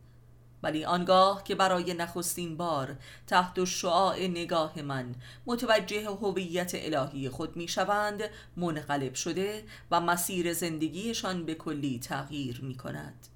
[0.62, 5.14] ولی آنگاه که برای نخستین بار تحت شعاع نگاه من
[5.46, 8.22] متوجه هویت الهی خود می شوند
[8.56, 13.28] منقلب شده و مسیر زندگیشان به کلی تغییر می کند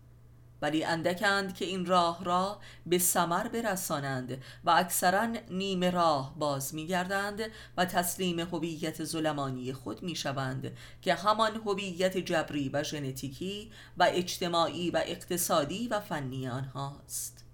[0.63, 7.41] ولی اندکند که این راه را به سمر برسانند و اکثرا نیم راه باز میگردند
[7.77, 15.03] و تسلیم هویت ظلمانی خود می‌شوند که همان هویت جبری و ژنتیکی و اجتماعی و
[15.07, 17.45] اقتصادی و فنی آنهاست.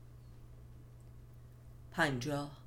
[1.92, 2.58] پنجاه.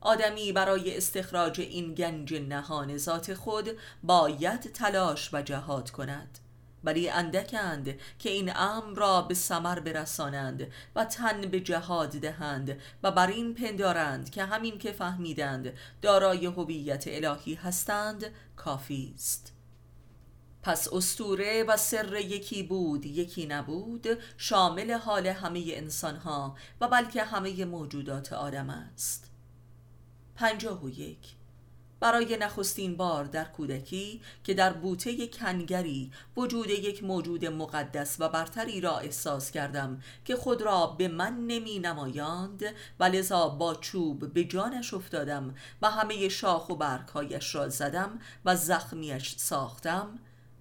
[0.00, 3.70] آدمی برای استخراج این گنج نهان ذات خود
[4.02, 6.38] باید تلاش و جهاد کند.
[6.84, 13.10] ولی اندکند که این امر را به سمر برسانند و تن به جهاد دهند و
[13.10, 18.24] بر این پندارند که همین که فهمیدند دارای هویت الهی هستند
[18.56, 19.52] کافی است.
[20.62, 27.64] پس استوره و سر یکی بود یکی نبود شامل حال همه انسانها و بلکه همه
[27.64, 29.30] موجودات آدم است.
[30.34, 31.37] پنجاه و یک
[32.00, 38.80] برای نخستین بار در کودکی که در بوته کنگری وجود یک موجود مقدس و برتری
[38.80, 42.62] را احساس کردم که خود را به من نمی نمایاند
[43.00, 48.56] و لذا با چوب به جانش افتادم و همه شاخ و برگهایش را زدم و
[48.56, 50.18] زخمیش ساختم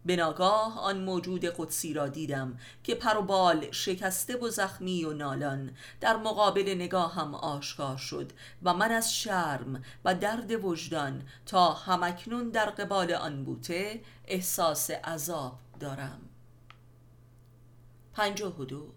[0.08, 5.14] به ناگاه آن موجود قدسی را دیدم که پر و بال شکسته و زخمی و
[5.14, 5.72] نالان.
[6.02, 8.32] در مقابل نگاهم آشکار شد
[8.64, 15.60] و من از شرم و درد وجدان تا همکنون در قبال آن بوته احساس عذاب
[15.80, 16.22] دارم.
[18.14, 18.97] پنجاه و دو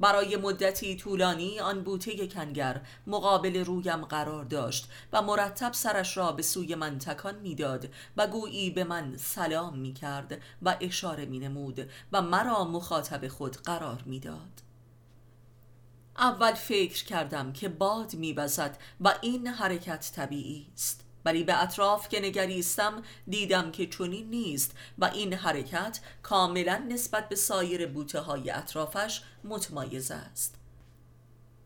[0.00, 6.42] برای مدتی طولانی آن بوته کنگر مقابل رویم قرار داشت و مرتب سرش را به
[6.42, 11.90] سوی من تکان می‌داد و گویی به من سلام می کرد و اشاره می نمود
[12.12, 14.62] و مرا مخاطب خود قرار می‌داد.
[16.18, 22.20] اول فکر کردم که باد میوزد و این حرکت طبیعی است ولی به اطراف که
[22.20, 29.22] نگریستم دیدم که چنین نیست و این حرکت کاملا نسبت به سایر بوته های اطرافش
[29.44, 30.54] متمایز است.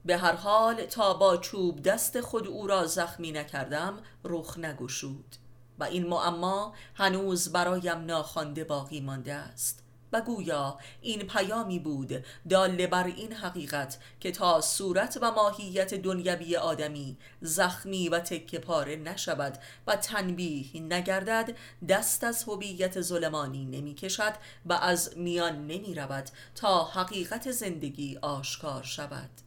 [0.05, 5.37] به هر حال تا با چوب دست خود او را زخمی نکردم رخ نگشود
[5.79, 9.86] و این معما هنوز برایم ناخوانده باقی مانده است.
[10.13, 16.57] و گویا این پیامی بود داله بر این حقیقت که تا صورت و ماهیت دنیوی
[16.57, 21.57] آدمی زخمی و تکه پاره نشود و تنبیه نگردد
[21.89, 24.33] دست از هویت ظلمانی نمی کشد
[24.67, 29.46] و از میان نمی رود تا حقیقت زندگی آشکار شود.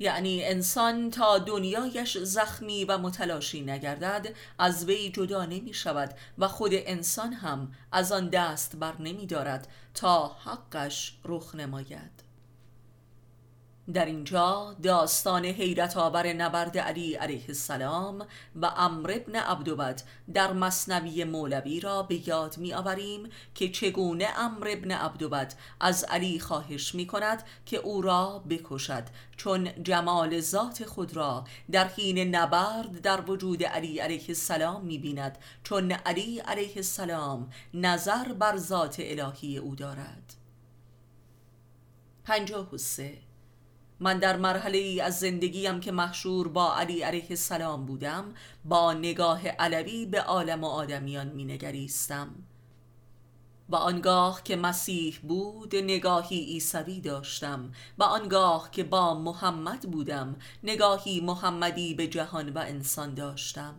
[0.00, 6.70] یعنی انسان تا دنیایش زخمی و متلاشی نگردد از وی جدا نمی شود و خود
[6.74, 12.29] انسان هم از آن دست بر نمی دارد تا حقش رخ نماید.
[13.92, 18.26] در اینجا داستان حیرت آور نبرد علی علیه السلام
[18.62, 20.00] و امر ابن عبدود
[20.34, 26.40] در مصنوی مولوی را به یاد می آوریم که چگونه امر ابن عبدود از علی
[26.40, 29.04] خواهش می کند که او را بکشد.
[29.36, 35.38] چون جمال ذات خود را در حین نبرد در وجود علی علیه السلام می بیند
[35.64, 40.34] چون علی علیه السلام نظر بر ذات الهی او دارد.
[42.24, 43.29] پنجاه و سه
[44.00, 48.34] من در مرحله ای از زندگیم که محشور با علی علیه السلام بودم
[48.64, 52.34] با نگاه علوی به عالم و آدمیان می نگریستم
[53.70, 57.72] و آنگاه که مسیح بود نگاهی ایسوی داشتم.
[57.98, 63.74] و آنگاه که با محمد بودم نگاهی محمدی به جهان و انسان داشتم.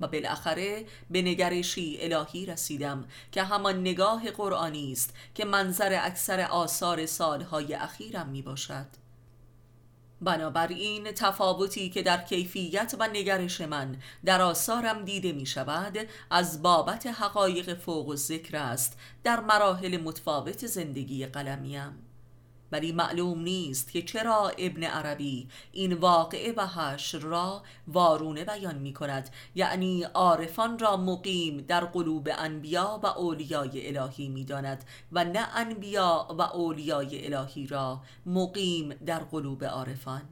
[0.00, 7.06] و بالاخره به نگرشی الهی رسیدم که همان نگاه قرآنی است که منظر اکثر آثار
[7.06, 8.86] سالهای اخیرم می باشد
[10.22, 15.98] بنابراین تفاوتی که در کیفیت و نگرش من در آثارم دیده می شود
[16.30, 18.98] از بابت حقایق فوق و ذکر است.
[19.24, 22.07] در مراحل متفاوت زندگی قلمیم.
[22.72, 28.92] ولی معلوم نیست که چرا ابن عربی این واقعه و حشر را وارونه بیان می
[28.92, 35.48] کند یعنی عارفان را مقیم در قلوب انبیا و اولیای الهی می داند و نه
[35.56, 40.22] انبیا و اولیای الهی را مقیم در قلوب عارفان.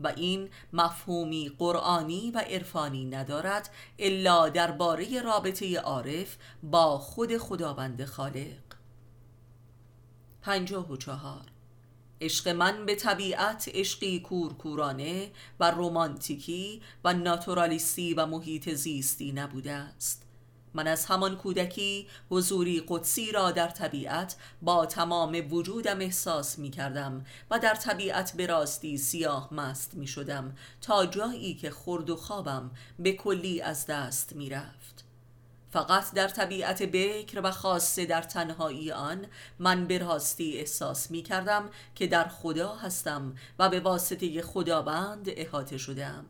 [0.00, 8.62] و این مفهومی قرآنی و عرفانی ندارد الا درباره رابطه عارف با خود خداوند خالق.
[10.42, 11.49] پنجاه و چهار.
[12.20, 20.26] عشق من به طبیعت عشقی کورکورانه و رومانتیکی و ناتورالیستی و محیط زیستی نبوده است.
[20.74, 27.24] من از همان کودکی حضوری قدسی را در طبیعت با تمام وجودم احساس می کردم
[27.50, 32.70] و در طبیعت به راستی سیاه مست می شدم تا جایی که خورد و خوابم
[32.98, 34.99] به کلی از دست می رفت.
[35.70, 39.26] فقط در طبیعت بکر و خاصه در تنهایی آن
[39.58, 45.78] من به راستی احساس می کردم که در خدا هستم و به واسطه خداوند احاطه
[45.78, 46.26] شدم.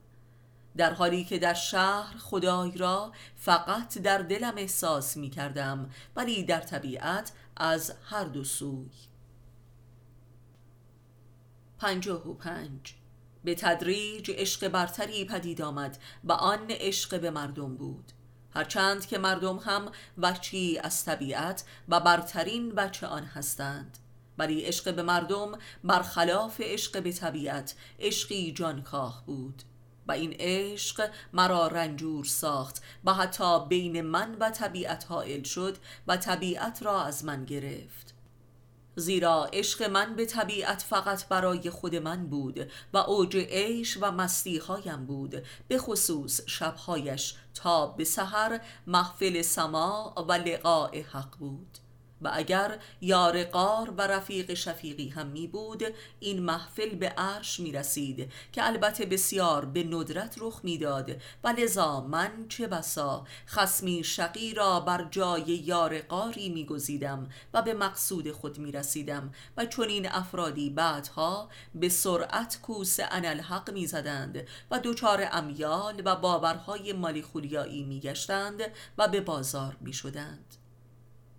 [0.76, 6.61] در حالی که در شهر خدای را فقط در دلم احساس می کردم ولی در
[6.61, 8.91] طبیعت از هر دو سوی.
[11.78, 12.95] پنجاه و پنج.
[13.45, 18.12] به تدریج عشق برتری پدید آمد و آن عشق به مردم بود.
[18.55, 23.98] هرچند که مردم هم وچی از طبیعت و برترین بچه آن هستند.
[24.38, 29.62] ولی عشق به مردم برخلاف عشق به طبیعت عشقی جانکاه بود.
[30.07, 35.76] و این عشق مرا رنجور ساخت و حتی بین من و طبیعت حائل شد
[36.07, 38.14] و طبیعت را از من گرفت.
[38.97, 44.59] زیرا عشق من به طبیعت فقط برای خود من بود و اوج عیش و مستی
[44.59, 51.78] هایم بود به خصوص شبهایش تا به سحر محفل سما و لقاء حق بود.
[52.23, 55.83] و اگر یار قار و رفیق شفیقی هم می بود
[56.21, 61.11] این محفل به عرش می رسید که البته بسیار به ندرت رخ می‌داد
[61.45, 67.62] و لذا من چه بسا؟ خسمی شقی را بر جای یار قاری می گزیدم و
[67.62, 69.33] به مقصود خود می رسیدم.
[69.57, 76.16] و چون این افرادی بعدها به سرعت کوس انالحق می زدند و دوچار امیال و
[76.16, 78.62] باورهای مالی خولیایی می گشتند
[78.99, 80.60] و به بازار می شدند.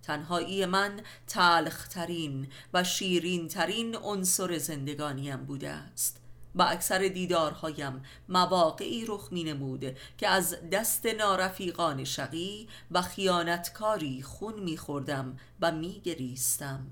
[0.04, 6.22] تنهایی من تلخترین و شیرینترین عنصر زندگانیم بوده است.
[6.56, 14.60] و اکثر دیدارهایم مواقعی رخ می نمود که از دست نارفیقان شقی و خیانتکاری خون
[14.60, 16.88] می خوردم و می گریستم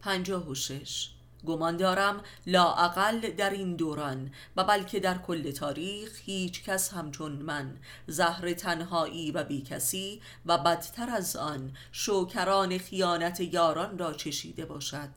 [0.00, 1.10] پنجاه و شش
[1.46, 7.76] گمان دارم لاعقل در این دوران و بلکه در کل تاریخ هیچ کس همچون من
[8.06, 15.08] زهر تنهایی و بیکسی و بدتر از آن شوکران خیانت یاران را چشیده باشد.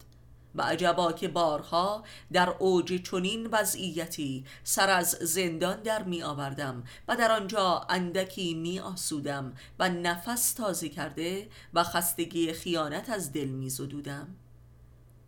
[0.55, 7.15] و عجبا که بارها در اوج چنین وضعیتی سر از زندان در می آوردم و
[7.15, 13.69] در آنجا اندکی می آسودم و نفس تازه کرده و خستگی خیانت از دل می
[13.69, 14.35] زدودم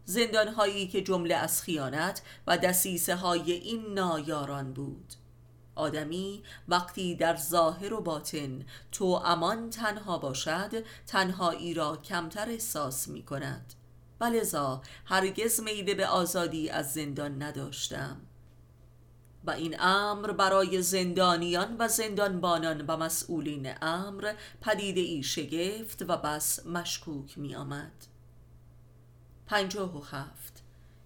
[0.05, 5.13] زندانهایی که جمله از خیانت و دسیسه های این نایاران بود.
[5.75, 13.23] آدمی وقتی در ظاهر و باطن تو امان تنها باشد تنهایی را کمتر احساس می
[13.23, 13.73] کند
[14.21, 18.21] ولذا هرگز میده به آزادی از زندان نداشتم.
[19.43, 26.65] و این امر برای زندانیان و زندانبانان و مسئولین امر پدیده ای شگفت و بس
[26.65, 28.14] مشکوک می آمد
[29.47, 30.55] پنجاه و هفت.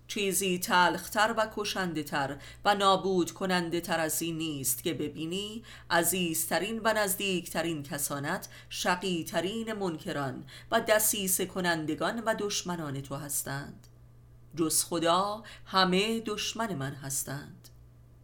[0.09, 6.81] چیزی تلختر و کشنده تر و نابود کننده تر از این نیست که ببینی عزیزترین
[6.83, 13.87] و نزدیکترین کسانت شقیترین منکران و دسیس کنندگان و دشمنان تو هستند.
[14.55, 17.69] جز خدا همه دشمن من هستند.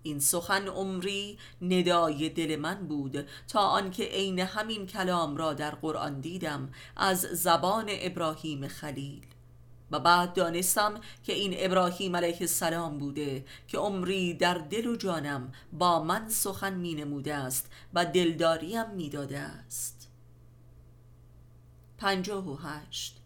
[0.03, 6.19] این سخن عمری ندای دل من بود تا آنکه عین همین کلام را در قرآن
[6.19, 9.34] دیدم از زبان ابراهیم خلیل.
[9.91, 15.51] و بعد دانستم که این ابراهیم علیه السلام بوده که عمری در دل و جانم
[15.73, 20.09] با من سخن می نموده است و دلداریم می داده است.
[21.97, 23.21] پنجاه و هشت.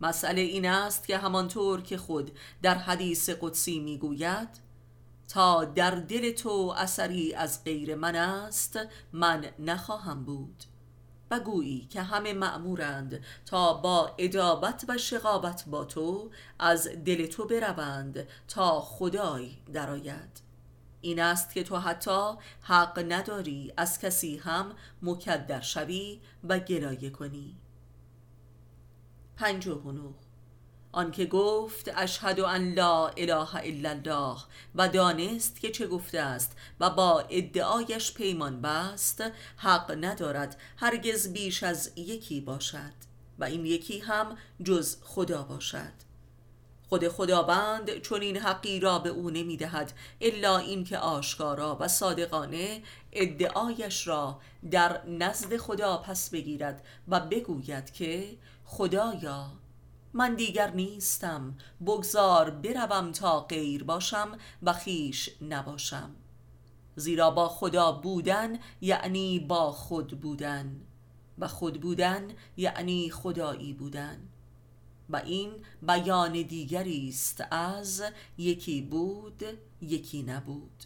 [0.00, 2.30] مسئله این است که همانطور که خود
[2.62, 4.48] در حدیث قدسی می گوید
[5.28, 8.78] تا در دل تو اثری از غیر من است
[9.12, 10.64] من نخواهم بود.
[11.30, 17.44] و گویی که همه معمورند تا با ادابت و شقابت با تو از دل تو
[17.44, 20.40] بروند تا خدای درآید.
[21.00, 24.72] این است که تو حتی حق نداری از کسی هم
[25.02, 27.56] مکدر شوی و گلایه کنی.
[29.36, 29.82] پنجاه
[30.92, 34.36] آنکه گفت اشهد ان لا اله الا الله
[34.74, 39.24] و دانست که چه گفته است و با ادعایش پیمان بست
[39.56, 42.92] حق ندارد هرگز بیش از یکی باشد
[43.38, 46.10] و این یکی هم جز خدا باشد.
[46.88, 52.82] خود خداوند چون این حقی را به او نمی‌دهد الا اینکه آشکارا و صادقانه
[53.12, 59.50] ادعایش را در نزد خدا پس بگیرد و بگوید که خدایا
[60.12, 61.54] من دیگر نیستم.
[61.86, 66.10] بگذار بروم تا غیر باشم و خیش نباشم.
[66.96, 70.80] زیرا با خدا بودن یعنی با خود بودن.
[71.38, 74.18] و خود بودن یعنی خدایی بودن.
[75.10, 75.52] و این
[75.82, 78.02] بیان دیگری است از
[78.38, 79.44] یکی بود
[79.82, 80.84] یکی نبود.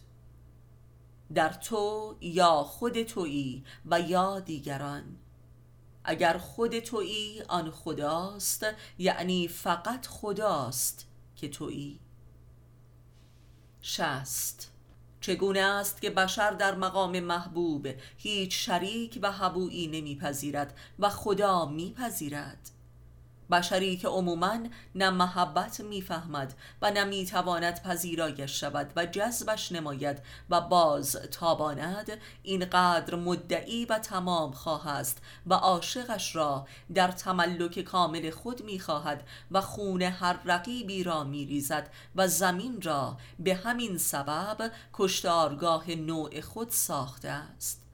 [1.33, 5.03] در تو یا خود تویی و یا دیگران.
[6.05, 8.65] اگر خود تویی آن خداست.
[8.97, 11.99] یعنی فقط خداست که تویی.
[13.81, 14.71] شست
[15.21, 17.87] چگونه است که بشر در مقام محبوب
[18.17, 22.71] هیچ شریک و حبویی نمیپذیرد و خدا میپذیرد.
[23.51, 24.57] بشری که عموما
[24.95, 32.11] نه محبت می‌فهمد و نه می‌تواند پذیرایش شود و جذبش نماید و باز تاباند
[32.43, 34.95] اینقدر مدعی و تمام خواهد
[35.47, 42.27] و عاشقش را در تملک کامل خود می‌خواهد و خون هر رقیبی را میریزد و
[42.27, 47.84] زمین را به همین سبب کشتارگاه نوع خود ساخته است.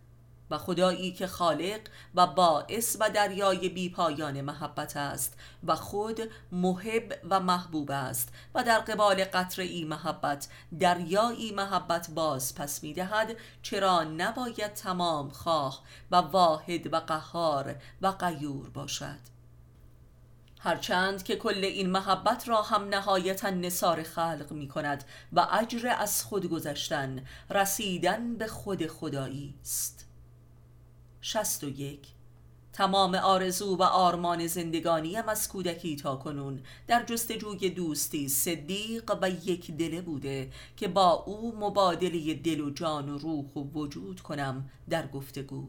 [0.51, 1.79] و خدایی که خالق
[2.15, 6.19] و باعث و دریای بیپایان محبت است و خود
[6.51, 10.47] محب و محبوب است و در قبال قطر ای محبت
[10.79, 18.69] دریایی محبت باز پس می‌دهد چرا نباید تمام خواه و واحد و قهار و قیور
[18.69, 19.31] باشد.
[20.63, 26.23] هرچند که کل این محبت را هم نهایتا نصار خلق می کند و اجر از
[26.23, 30.10] خود گذشتن رسیدن به خود خدایی است.
[31.21, 32.07] 61
[32.73, 36.59] تمام آرزو و آرمان زندگانیم از کودکی تا کنون.
[36.87, 43.09] در جستجوی دوستی صدیق و یک دله بوده که با او مبادله دل و جان
[43.09, 45.67] و روح و وجود کنم در گفتگو.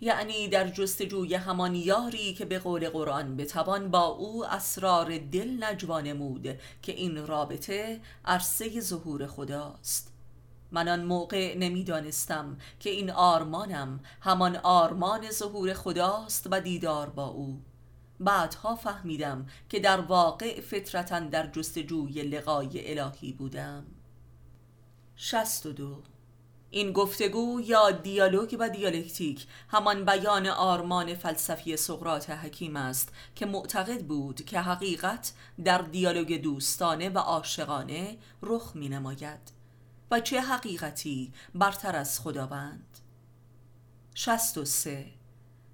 [0.00, 6.58] یعنی در جستجوی همان یاری که به قول قرآن بتوان با او اسرار دل نجوانمود
[6.82, 10.09] که این رابطه عرصه ظهور خداست.
[10.72, 17.60] من آن موقع نمی‌دانستم که این آرمانم همان آرمان ظهور خداست و دیدار با او.
[18.20, 23.86] بعدها فهمیدم که در واقع فطرتا در جستجوی لقای الهی بودم.
[25.76, 26.02] دو.
[26.70, 34.02] این گفتگو یا دیالوگ و دیالکتیک همان بیان آرمان فلسفی سقراط حکیم است که معتقد
[34.02, 35.32] بود که حقیقت
[35.64, 39.59] در دیالوگ دوستانه و عاشقانه رخ می نماید
[40.10, 42.98] و چه حقیقتی برتر از خداوند.
[44.14, 45.06] 63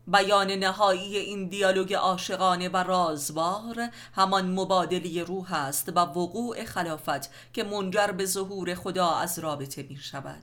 [0.07, 7.64] بیان نهایی این دیالوگ عاشقانه و رازوار همان مبادله روح است و وقوع خلافت که
[7.64, 10.43] منجر به ظهور خدا از رابطه می شود.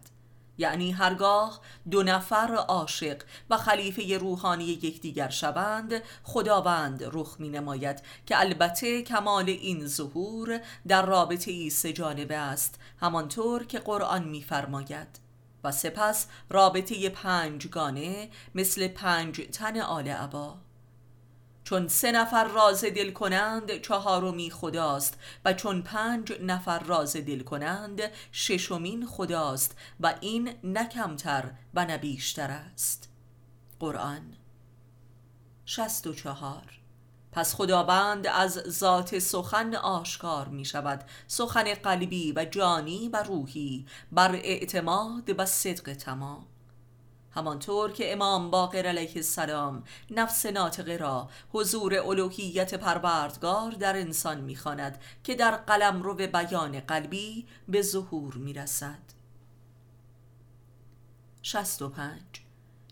[0.58, 1.60] یعنی هرگاه
[1.92, 9.50] دو نفر عاشق و خلیفه روحانی یکدیگر شوند خداوند رخ می نماید که البته کمال
[9.50, 15.20] این ظهور در رابطه ای سجانبه است همانطور که قرآن میفرماید.
[15.64, 20.58] و سپس رابطه پنجگانه مثل پنج تن آل عبا
[21.64, 28.02] چون سه نفر راز دل کنند چهارمی خداست و چون پنج نفر راز دل کنند
[28.32, 33.10] ششمین خداست و این نه کمتر و نه است.
[33.80, 34.34] قرآن
[35.66, 36.83] شست و چهار.
[37.34, 43.86] پس خداوند از ذات سخن آشکار می شود سخن قلبی و جانی و روحی.
[44.12, 46.46] بر اعتماد و صدق تمام.
[47.32, 55.02] همانطور که امام باقر علیه السلام نفس ناطقه را حضور الوهیت پروردگار در انسان می‌خواند
[55.24, 59.14] که در قلم رو به بیان قلبی به ظهور می‌رسد.
[61.42, 62.43] 65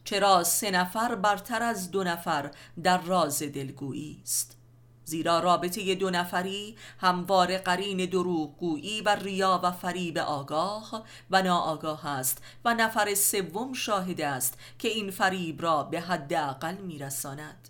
[0.03, 2.51] چرا سه نفر برتر از دو نفر
[2.83, 4.57] در راز دلگویی است.
[5.05, 12.43] زیرا رابطه دو نفری هموار قرین دروغگویی و ریا و فریب آگاه و ناآگاه است
[12.65, 17.69] و نفر سوم شاهد است که این فریب را به حد اقل میرساند.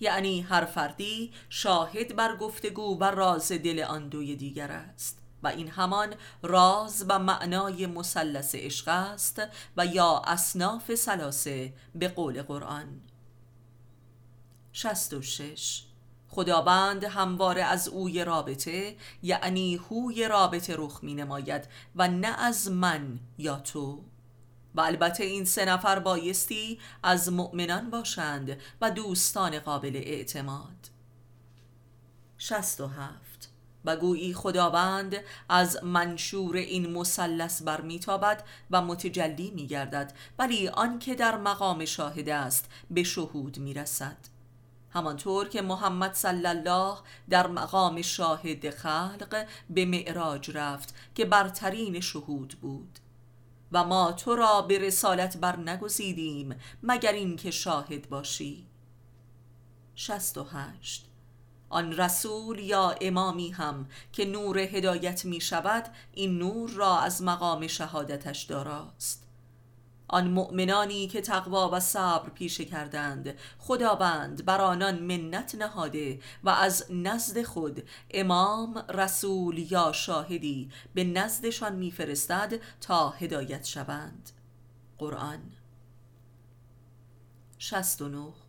[0.00, 5.21] یعنی هر فردی شاهد بر گفتگو و راز دل آن دوی دیگر است.
[5.42, 9.42] و این همان راز و معنای مثلث عشق است
[9.76, 13.00] و یا اصناف سلاسه به قول قرآن.
[14.72, 15.82] 66
[16.28, 23.18] خداوند همواره از اوی رابطه یعنی هوی رابطه رخ می نماید و نه از من
[23.38, 24.02] یا تو.
[24.74, 30.90] و البته این سه نفر بایستی از مؤمنان باشند و دوستان قابل اعتماد.
[32.38, 32.80] شست
[33.84, 35.16] و گویی خداوند
[35.48, 43.02] از منشور این مثلث برمیتابد و متجلی میگردد ولی آنکه در مقام شاهد است به
[43.02, 44.16] شهود می‌رسد.
[44.90, 46.96] همانطور که محمد صلی الله
[47.30, 52.98] در مقام شاهد خلق به معراج رفت که برترین شهود بود.
[53.72, 58.66] و ما تو را به رسالت بر نگزیدیم مگر اینکه شاهد باشی.
[59.94, 61.11] 68
[61.72, 67.66] آن رسول یا امامی هم که نور هدایت می شود این نور را از مقام
[67.66, 69.28] شهادتش داراست.
[70.08, 76.86] آن مؤمنانی که تقوا و صبر پیشه کردند خداوند بر آنان منت نهاده و از
[76.90, 84.30] نزد خود امام رسول یا شاهدی به نزدشان میفرستد تا هدایت شوند.
[84.98, 85.40] قرآن
[87.58, 88.41] 69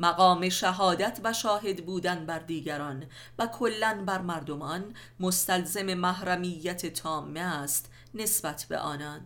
[0.00, 3.04] مقام شهادت و شاهد بودن بر دیگران
[3.38, 9.20] و کلا بر مردمان مستلزم محرمیت تامه است نسبت به آنان.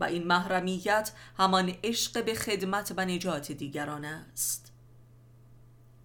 [0.00, 4.72] و این محرمیت همان عشق به خدمت و نجات دیگران است.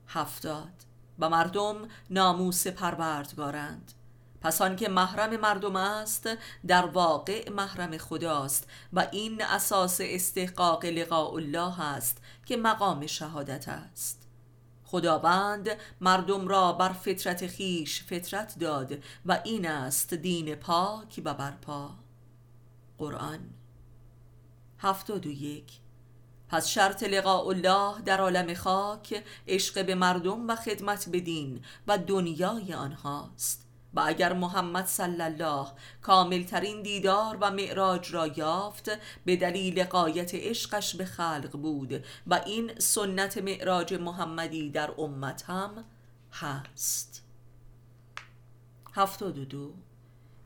[0.08, 0.74] هفتاد.
[1.20, 3.94] و مردم ناموس پروردگارند.
[4.48, 6.30] پس آنکه محرم مردم است
[6.68, 14.28] در واقع محرم خداست و این اساس استحقاق لقاء الله است که مقام شهادت است.
[14.84, 15.70] خداوند
[16.02, 21.90] مردم را بر فطرت خیش فطرت داد و این است دین پاک و برپا.
[22.98, 23.40] قرآن
[24.80, 25.72] هفتاد و یک.
[26.50, 31.98] پس شرط لقاء الله در عالم خاک عشق به مردم و خدمت به دین و
[31.98, 33.67] دنیای آنهاست.
[33.98, 35.68] و اگر محمد صلی الله
[36.02, 38.92] کاملترین دیدار و معراج را یافت
[39.26, 45.86] به دلیل قایت عشقش به خلق بود و این سنت معراج محمدی در امت هم
[46.32, 47.24] هست.
[48.94, 49.74] هفتاد و دو.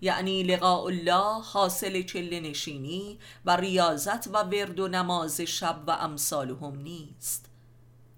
[0.02, 6.78] یعنی لقاء الله حاصل چله نشینی و ریاضت و ورد و نماز شب و امثالهم
[6.78, 7.46] نیست.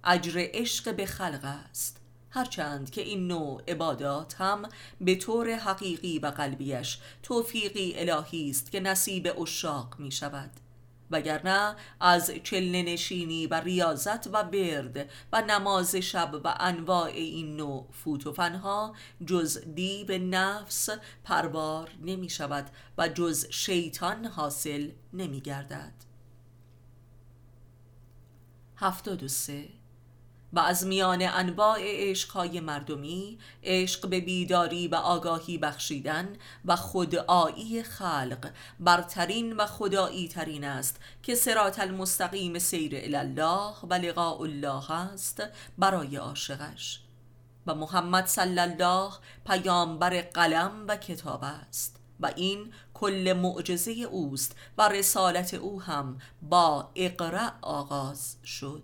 [0.04, 2.03] اجر عشق به خلق است.
[2.34, 4.70] هرچند که این نوع عبادات هم
[5.02, 10.52] به طور حقیقی و قلبیش توفیقی الهی است که نصیب اشاق می شود
[11.12, 17.88] وگرنه از چله نشینی و ریاضت و برد و نماز شب و انواع این نوع
[17.92, 20.90] فوت و فنها جز دیب نفس
[21.24, 25.94] پروار نمی شود و جز شیطان حاصل نمی گردد
[28.78, 29.28] هفتاد
[30.54, 36.36] و از میان انواع عشقهای مردمی عشق به بیداری و آگاهی بخشیدن
[36.66, 38.50] و خدایی خلق
[38.80, 45.44] برترین و خدایی ترین است که سرات المستقیم سیر الله و لقاء الله است
[45.78, 47.00] برای عاشقش.
[47.68, 49.12] و محمد صلی الله
[49.46, 56.90] پیامبر قلم و کتاب است و این کل معجزه اوست و رسالت او هم با
[56.96, 58.84] اقرأ آغاز شد.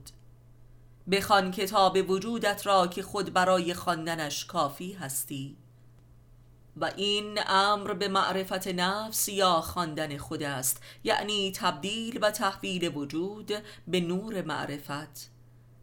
[1.11, 5.57] بخوان کتاب وجودت را که خود برای خواندنش کافی هستی.
[6.77, 13.51] و این امر به معرفت نفس یا خواندن خود است یعنی تبدیل و تحویل وجود
[13.87, 15.31] به نور معرفت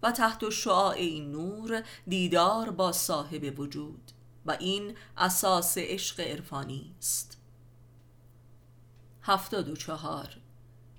[0.03, 4.13] و تحت شعاع این نور دیدار با صاحب وجود.
[4.47, 7.39] و این اساس عشق عرفانی است.
[9.23, 10.29] هفتاد و چهار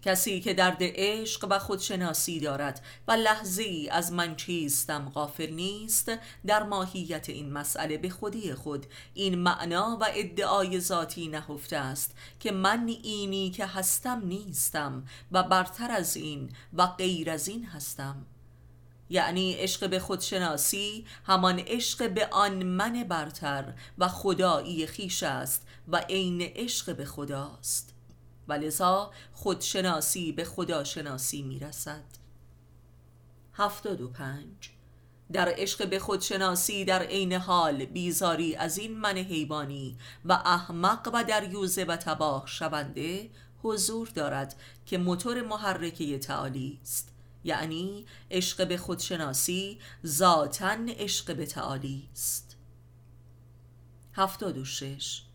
[0.08, 6.12] کسی که درد عشق و خودشناسی دارد و لحظه ای از من چیستم غافل نیست
[6.46, 12.52] در ماهیت این مسئله به خودی خود این معنا و ادعای ذاتی نهفته است که
[12.52, 18.26] من اینی که هستم نیستم و برتر از این و غیر از این هستم.
[19.10, 25.98] یعنی عشق به خودشناسی همان عشق به آن من برتر و خدایی خیش است و
[25.98, 27.97] عین عشق به خداست.
[28.48, 32.04] و لذا خودشناسی به خداشناسی می‌رسد.
[33.54, 34.70] هفتاد و پنج.
[35.32, 41.24] در عشق به خودشناسی در عین حال بیزاری از این من حیوانی و احمق و
[41.24, 43.30] در یوزه و تباه شونده
[43.64, 47.14] حضور دارد که موتور محرکه تعالی است.
[47.44, 52.58] یعنی عشق به خودشناسی ذاتا عشق به تعالی است.
[54.14, 55.27] هفتاد و شش.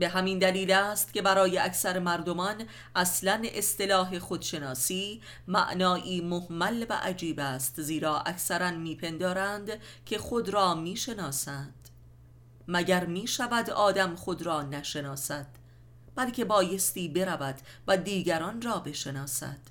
[0.00, 2.54] به همین دلیل است که برای اکثر مردمان
[2.94, 9.70] اصلا اصطلاح خودشناسی معنایی محمل و عجیب است زیرا اکثرا میپندارند
[10.06, 11.88] که خود را می‌شناسند.
[12.68, 15.46] مگر می‌شود آدم خود را نشناسد؟
[16.14, 19.69] بلکه بایستی برود و دیگران را بشناسد.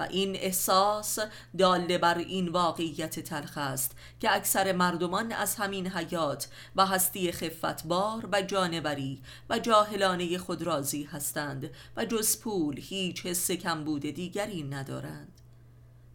[0.00, 1.18] و این احساس
[1.58, 8.28] داله بر این واقعیت تلخ است که اکثر مردمان از همین حیات و هستی خفتبار
[8.32, 15.40] و جانوری و جاهلانه خود راضی هستند و جز پول هیچ حس کمبود دیگری ندارند.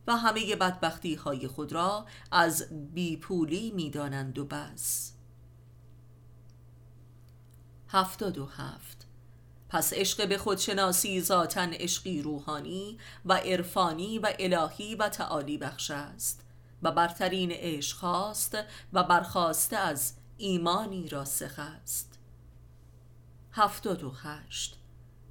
[0.08, 5.14] و همه بدبختی های خود را از بیپولی می دانند و بس.
[7.88, 9.05] هفتاد و هفت.
[9.70, 16.46] پس عشق به خودشناسی ذاتا عشقی روحانی و عرفانی و الهی و تعالی بخش است
[16.84, 18.58] و برترین عشق خواست
[18.94, 22.20] و برخواسته از ایمانی راسخ است.
[23.52, 24.78] هفتاد و خشت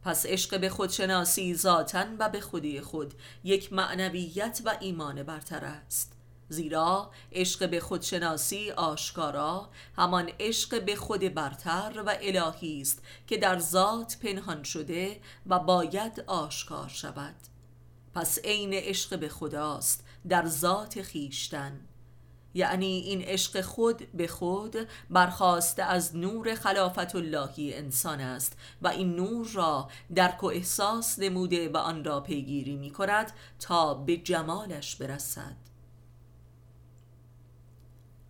[0.03, 3.15] پس عشق به خودشناسی ذاتا و به خودی خود
[3.45, 6.14] یک معنویت و ایمان برتر است.
[6.55, 13.59] زیرا عشق به خودشناسی آشکارا همان عشق به خود برتر و الهی است که در
[13.59, 17.35] ذات پنهان شده و باید آشکار شود.
[18.15, 21.81] پس عین عشق به خداست در ذات خیشتن
[22.55, 24.77] یعنی این عشق خود به خود
[25.11, 31.69] برخواسته از نور خلافت اللهی انسان است و این نور را درک و احساس نموده
[31.69, 35.64] و آن را پیگیری می کند تا به جمالش برسد.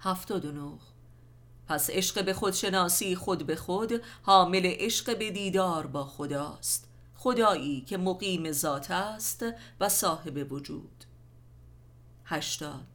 [0.05, 0.79] هفتاد و نه.
[1.69, 6.89] پس عشق به خودشناسی خود به خود حامل عشق به دیدار با خداست.
[7.15, 9.45] خدایی که مقیم ذات است
[9.81, 11.05] و صاحب وجود.
[12.25, 12.87] هشتاد.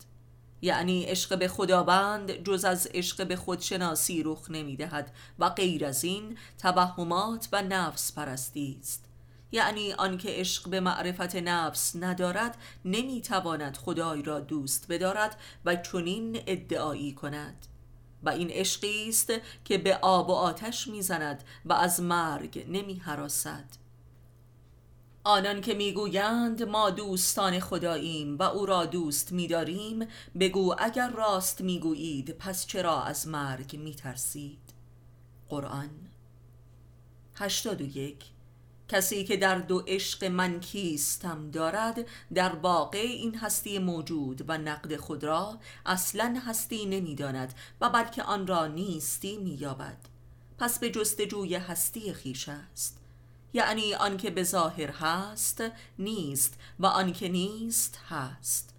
[0.61, 6.03] یعنی عشق به خداوند جز از عشق به خودشناسی رخ نمی دهد و غیر از
[6.03, 9.08] این توهمات و نفس پرستی است.
[9.51, 17.13] یعنی آنکه عشق به معرفت نفس ندارد نمی‌تواند خدای را دوست بدارد و چنین ادعایی
[17.13, 17.65] کند.
[18.23, 19.33] و این عشقی است
[19.65, 23.65] که به آب و آتش می‌زند و از مرگ نمی حراسد
[25.23, 30.07] آنان که می‌گویند ما دوستان خداییم و او را دوست میداریم
[30.39, 34.73] بگو اگر راست می‌گویید پس چرا از مرگ میترسید؟
[35.49, 35.89] قرآن
[37.35, 38.25] 81
[38.89, 44.95] کسی که در دو عشق من کیستم دارد در واقع این هستی موجود و نقد
[44.95, 49.97] خود را اصلا هستی نمی‌داند و بلکه آن را نیستی مییابد.
[50.57, 52.99] پس به جستجوی هستی خیش است.
[53.53, 55.63] یعنی آنکه به ظاهر هست
[55.99, 58.73] نیست و آنکه نیست هست.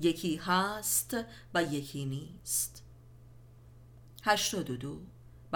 [0.00, 1.16] یکی هست
[1.54, 2.82] و یکی نیست.
[4.22, 5.00] هشتاد و دو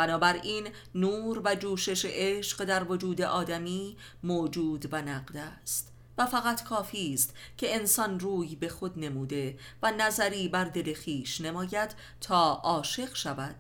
[0.01, 7.15] بنابراین نور و جوشش عشق در وجود آدمی موجود و نقد است و فقط کافی
[7.15, 13.15] است که انسان روی به خود نموده و نظری بر دل خیش نماید تا عاشق
[13.15, 13.57] شود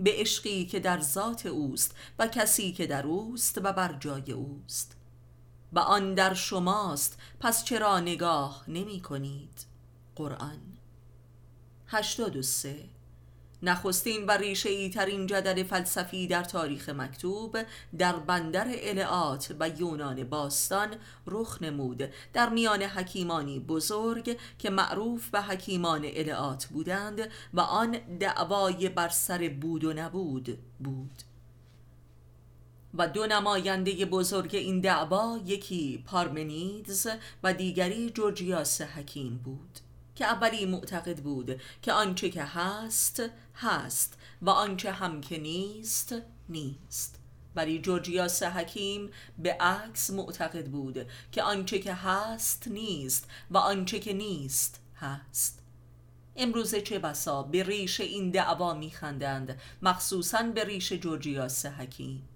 [0.00, 4.96] به عشقی که در ذات اوست و کسی که در اوست و بر جای اوست.
[5.72, 9.66] و آن در شماست پس چرا نگاه نمی کنید؟
[10.16, 10.60] قرآن
[11.86, 13.01] 83
[13.62, 17.58] نخستین و ریشه ای ترین جدل فلسفی در تاریخ مکتوب
[17.98, 20.88] در بندر العات و یونان باستان
[21.26, 22.02] رخ نمود.
[22.32, 27.90] در میان حکیمانی بزرگ که معروف به حکیمان العات بودند و آن
[28.20, 31.22] دعوای بر سر بود و نبود بود.
[32.94, 37.06] و دو نماینده بزرگ این دعوا یکی پارمنیدز
[37.42, 39.78] و دیگری جورجیاس حکیم بود.
[40.14, 43.22] که اولی معتقد بود که آنچه که هست
[43.54, 46.14] هست و آنچه هم که نیست
[46.48, 47.18] نیست.
[47.56, 54.12] ولی جورجیاس حکیم به عکس معتقد بود که آنچه که هست نیست و آنچه که
[54.12, 55.62] نیست هست.
[56.36, 62.28] امروزه چه بسا به ریش این دعوا میخندند مخصوصا به ریش جورجیاس حکیم.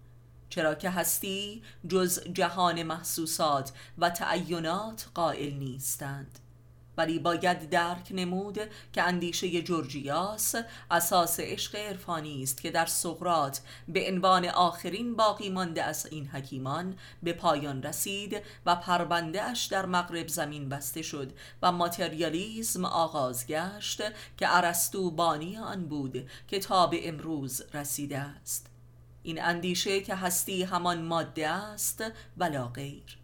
[0.48, 6.38] چرا که هستی جز جهان محسوسات و تعینات قائل نیستند.
[6.96, 8.58] ولی باید درک نمود
[8.92, 10.54] که اندیشه جورجیاس
[10.90, 16.96] اساس عشق عرفانی است که در سقرات به عنوان آخرین باقی مانده از این حکیمان
[17.22, 21.32] به پایان رسید و پربنده اش در مغرب زمین بسته شد
[21.62, 24.02] و ماتریالیزم آغاز گشت
[24.36, 28.66] که ارسطو بانی آن بود که تا به امروز رسیده است.
[29.22, 32.04] این اندیشه که هستی همان ماده است
[32.36, 33.15] ولا غیر.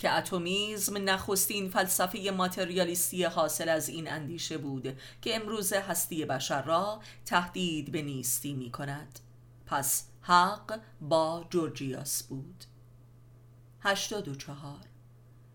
[0.00, 7.00] که اتمیزم نخستین فلسفه ماتریالیستی حاصل از این اندیشه بود که امروز هستی بشر را
[7.24, 9.20] تهدید به نیستی می کند.
[9.66, 12.64] پس حق با جورجیاس بود.
[13.80, 14.76] 84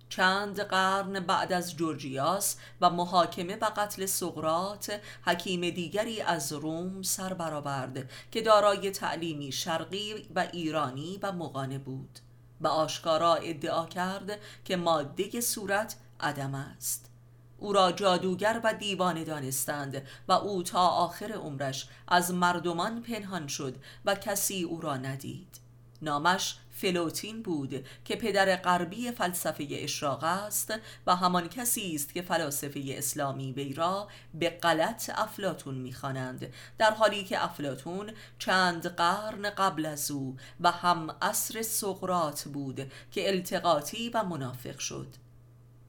[0.10, 7.34] چند قرن بعد از جورجیاس و محاکمه و قتل سقرات حکیم دیگری از روم سر
[7.34, 12.20] برآورد که دارای تعلیمی شرقی و ایرانی و مغانه بود.
[12.62, 17.10] و آشکارا ادعا کرد که ماده صورت عدم است.
[17.58, 23.76] او را جادوگر و دیوانه دانستند و او تا آخر عمرش از مردمان پنهان شد
[24.06, 25.60] و کسی او را ندید.
[26.02, 30.74] نامش فلوتین بود که پدر غربی فلسفه اشراق است
[31.08, 36.54] و همان کسی است که فلاسفه اسلامی وی را به غلط افلاتون می‌خوانند.
[36.78, 43.30] در حالی که افلاتون چند قرن قبل از او و هم عصر سقرات بود که
[43.30, 45.16] التقاطی و منافق شد.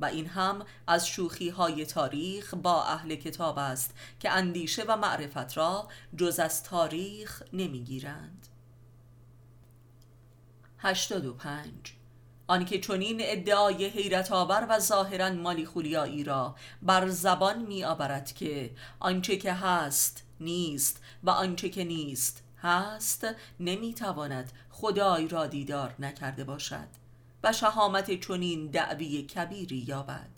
[0.01, 5.57] و این هم از شوخی های تاریخ با اهل کتاب است که اندیشه و معرفت
[5.57, 8.45] را جز از تاریخ نمی‌گیرند.
[10.87, 11.72] 85
[12.47, 18.70] آنکه چنین ادعای حیرت آور و ظاهرا مالی خولیایی را بر زبان می آورد که
[19.01, 23.26] آنچه که هست نیست و آنچه که نیست هست
[23.61, 26.89] نمی‌تواند خدای را دیدار نکرده باشد
[27.45, 30.30] و شهامت چنین دعوی کبیری یابد.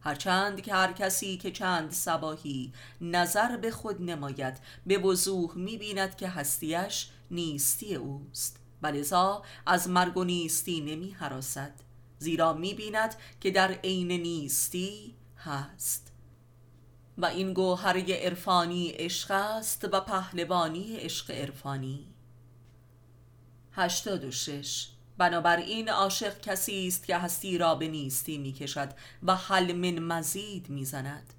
[0.00, 6.28] هرچند که هر کسی که چند سباهی نظر به خود نماید به وضوح می‌بیند که
[6.28, 8.59] هستیش نیستی اوست.
[8.82, 11.72] ولذا از مرگ و نیستی نمی حراسد
[12.18, 16.12] زیرا می بیند که در عین نیستی هست.
[17.18, 22.06] و این گوهره عرفانی عشق است و پهلوانی عشق عرفانی.
[23.72, 28.88] 86 بنابراین عاشق کسی است که هستی را به نیستی می کشد
[29.22, 31.34] و حل من مزید می زند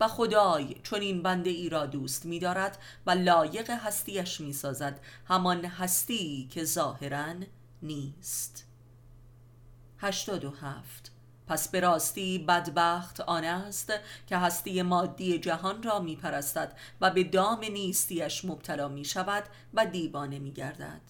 [0.00, 5.00] و خدای چون این بنده ای را دوست می دارد و لایق هستیش می سازد.
[5.24, 7.34] همان هستی که ظاهرا
[7.82, 8.66] نیست.
[9.98, 11.12] 87
[11.46, 13.92] پس به راستی بدبخت آن است
[14.26, 19.44] که هستی مادی جهان را می پرستد و به دام نیستیش مبتلا می شود
[19.74, 21.00] و دیوانه می گردد.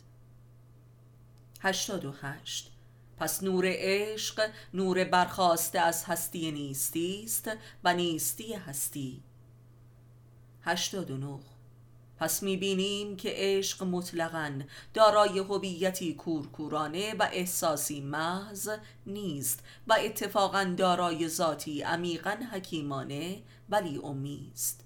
[1.60, 2.75] 88
[3.18, 7.50] پس نور عشق نور برخواسته از هستی نیستی است
[7.84, 9.22] و نیستی هستی.
[10.62, 11.38] 89
[12.18, 14.60] پس می‌بینیم که عشق مطلقا
[14.94, 18.70] دارای هویتی کورکورانه و احساسی محض
[19.06, 24.85] نیست و اتفاقا دارای ذاتی عمیقا حکیمانه ولی امی است.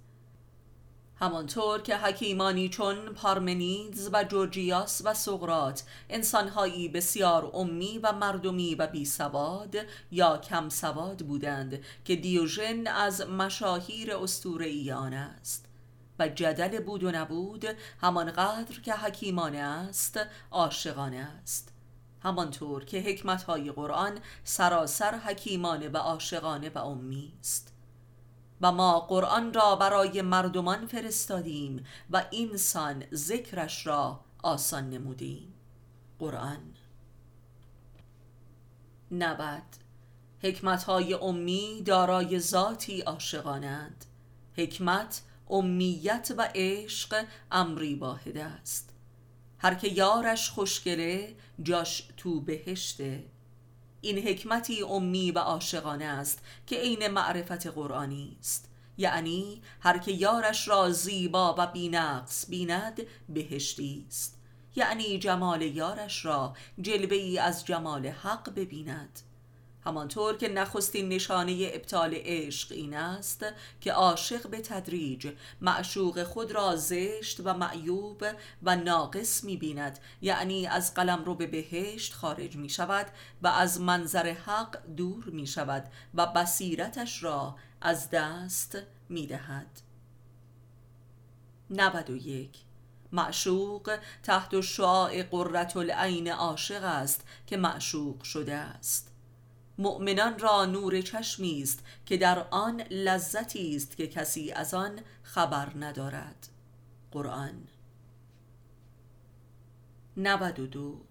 [1.22, 8.86] همانطور که حکیمانی چون پارمنیدز و جورجیاس و سقرات انسانهایی بسیار امی و مردمی و
[8.86, 9.76] بی سواد
[10.10, 15.66] یا کم سواد بودند که دیوژن از مشاهیر استوره آن است.
[16.18, 17.64] و جدل بود و نبود
[18.00, 21.72] همانقدر که حکیمانه است عاشقانه است.
[22.22, 27.69] همانطور که حکمتهای قرآن سراسر حکیمانه و عاشقانه و امی است.
[28.60, 35.54] و ما قرآن را برای مردمان فرستادیم و اینسان ذکرش را آسان نمودیم.
[36.18, 36.74] قرآن.
[39.12, 39.62] نبد
[40.42, 44.04] حکمت های امی دارای ذاتی عاشقانند.
[44.56, 48.90] حکمت امیت و عشق امری واحد است.
[49.58, 53.24] هر که یارش خوشگله جاش تو بهشته.
[54.00, 58.70] این حکمتی امی و عاشقانه است که عین معرفت قرآنی است.
[58.98, 64.38] یعنی هر که یارش را زیبا و بینقص بیند بهشتی است.
[64.76, 69.20] یعنی جمال یارش را جلوه ای از جمال حق ببیند.
[69.84, 73.44] همانطور که نخستین نشانه ابطال عشق این است
[73.80, 78.24] که عاشق به تدریج معشوق خود را زشت و معیوب
[78.62, 83.06] و ناقص می بیند یعنی از قلم رو به بهشت خارج می شود
[83.42, 88.78] و از منظر حق دور می شود و بصیرتش را از دست
[89.08, 89.80] می دهد
[91.70, 92.58] 91
[93.12, 99.09] معشوق تحت شعاع قررت العین عاشق است که معشوق شده است.
[99.80, 105.72] مؤمنان را نور چشمی است که در آن لذتی است که کسی از آن خبر
[105.76, 106.48] ندارد.
[107.12, 107.68] قرآن
[110.16, 111.09] 92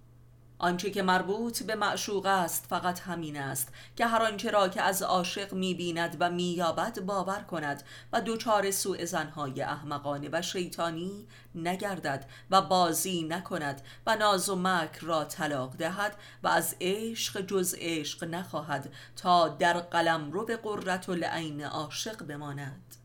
[0.60, 5.02] آنچه که مربوط به معشوق است فقط همین است که هر آنچه را که از
[5.02, 7.84] عاشق می‌بیند و مییابد باور کند
[8.14, 15.06] و دوچار سوء زنهای احمقانه و شیطانی نگردد و بازی نکند و ناز و مکر
[15.06, 21.10] را طلاق دهد و از عشق جز عشق نخواهد تا در قلم رو به قررت
[21.10, 22.96] العین عاشق بماند.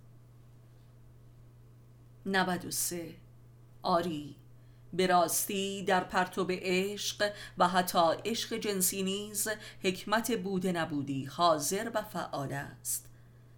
[2.26, 3.14] 93
[3.82, 4.43] آری.
[4.96, 9.48] به راستی در پرتو عشق و حتی عشق جنسی نیز
[9.82, 13.08] حکمت بوده نبودی حاضر و فعال است.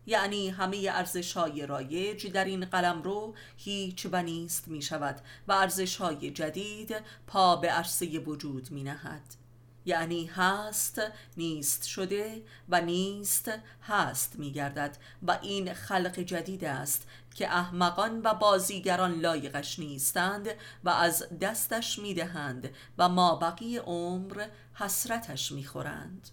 [0.06, 5.52] یعنی همه ارزش های رایج در این قلم رو هیچ و نیست می شود و
[5.52, 6.94] ارزش های جدید
[7.26, 9.45] پا به عرصه وجود می نهد
[9.86, 11.02] یعنی هست
[11.36, 13.50] نیست شده و نیست
[13.82, 20.48] هست می گردد و این خلق جدید است که احمقان و بازیگران لایقش نیستند
[20.84, 26.28] و از دستش می دهند و ما بقی عمر حسرتش می خورند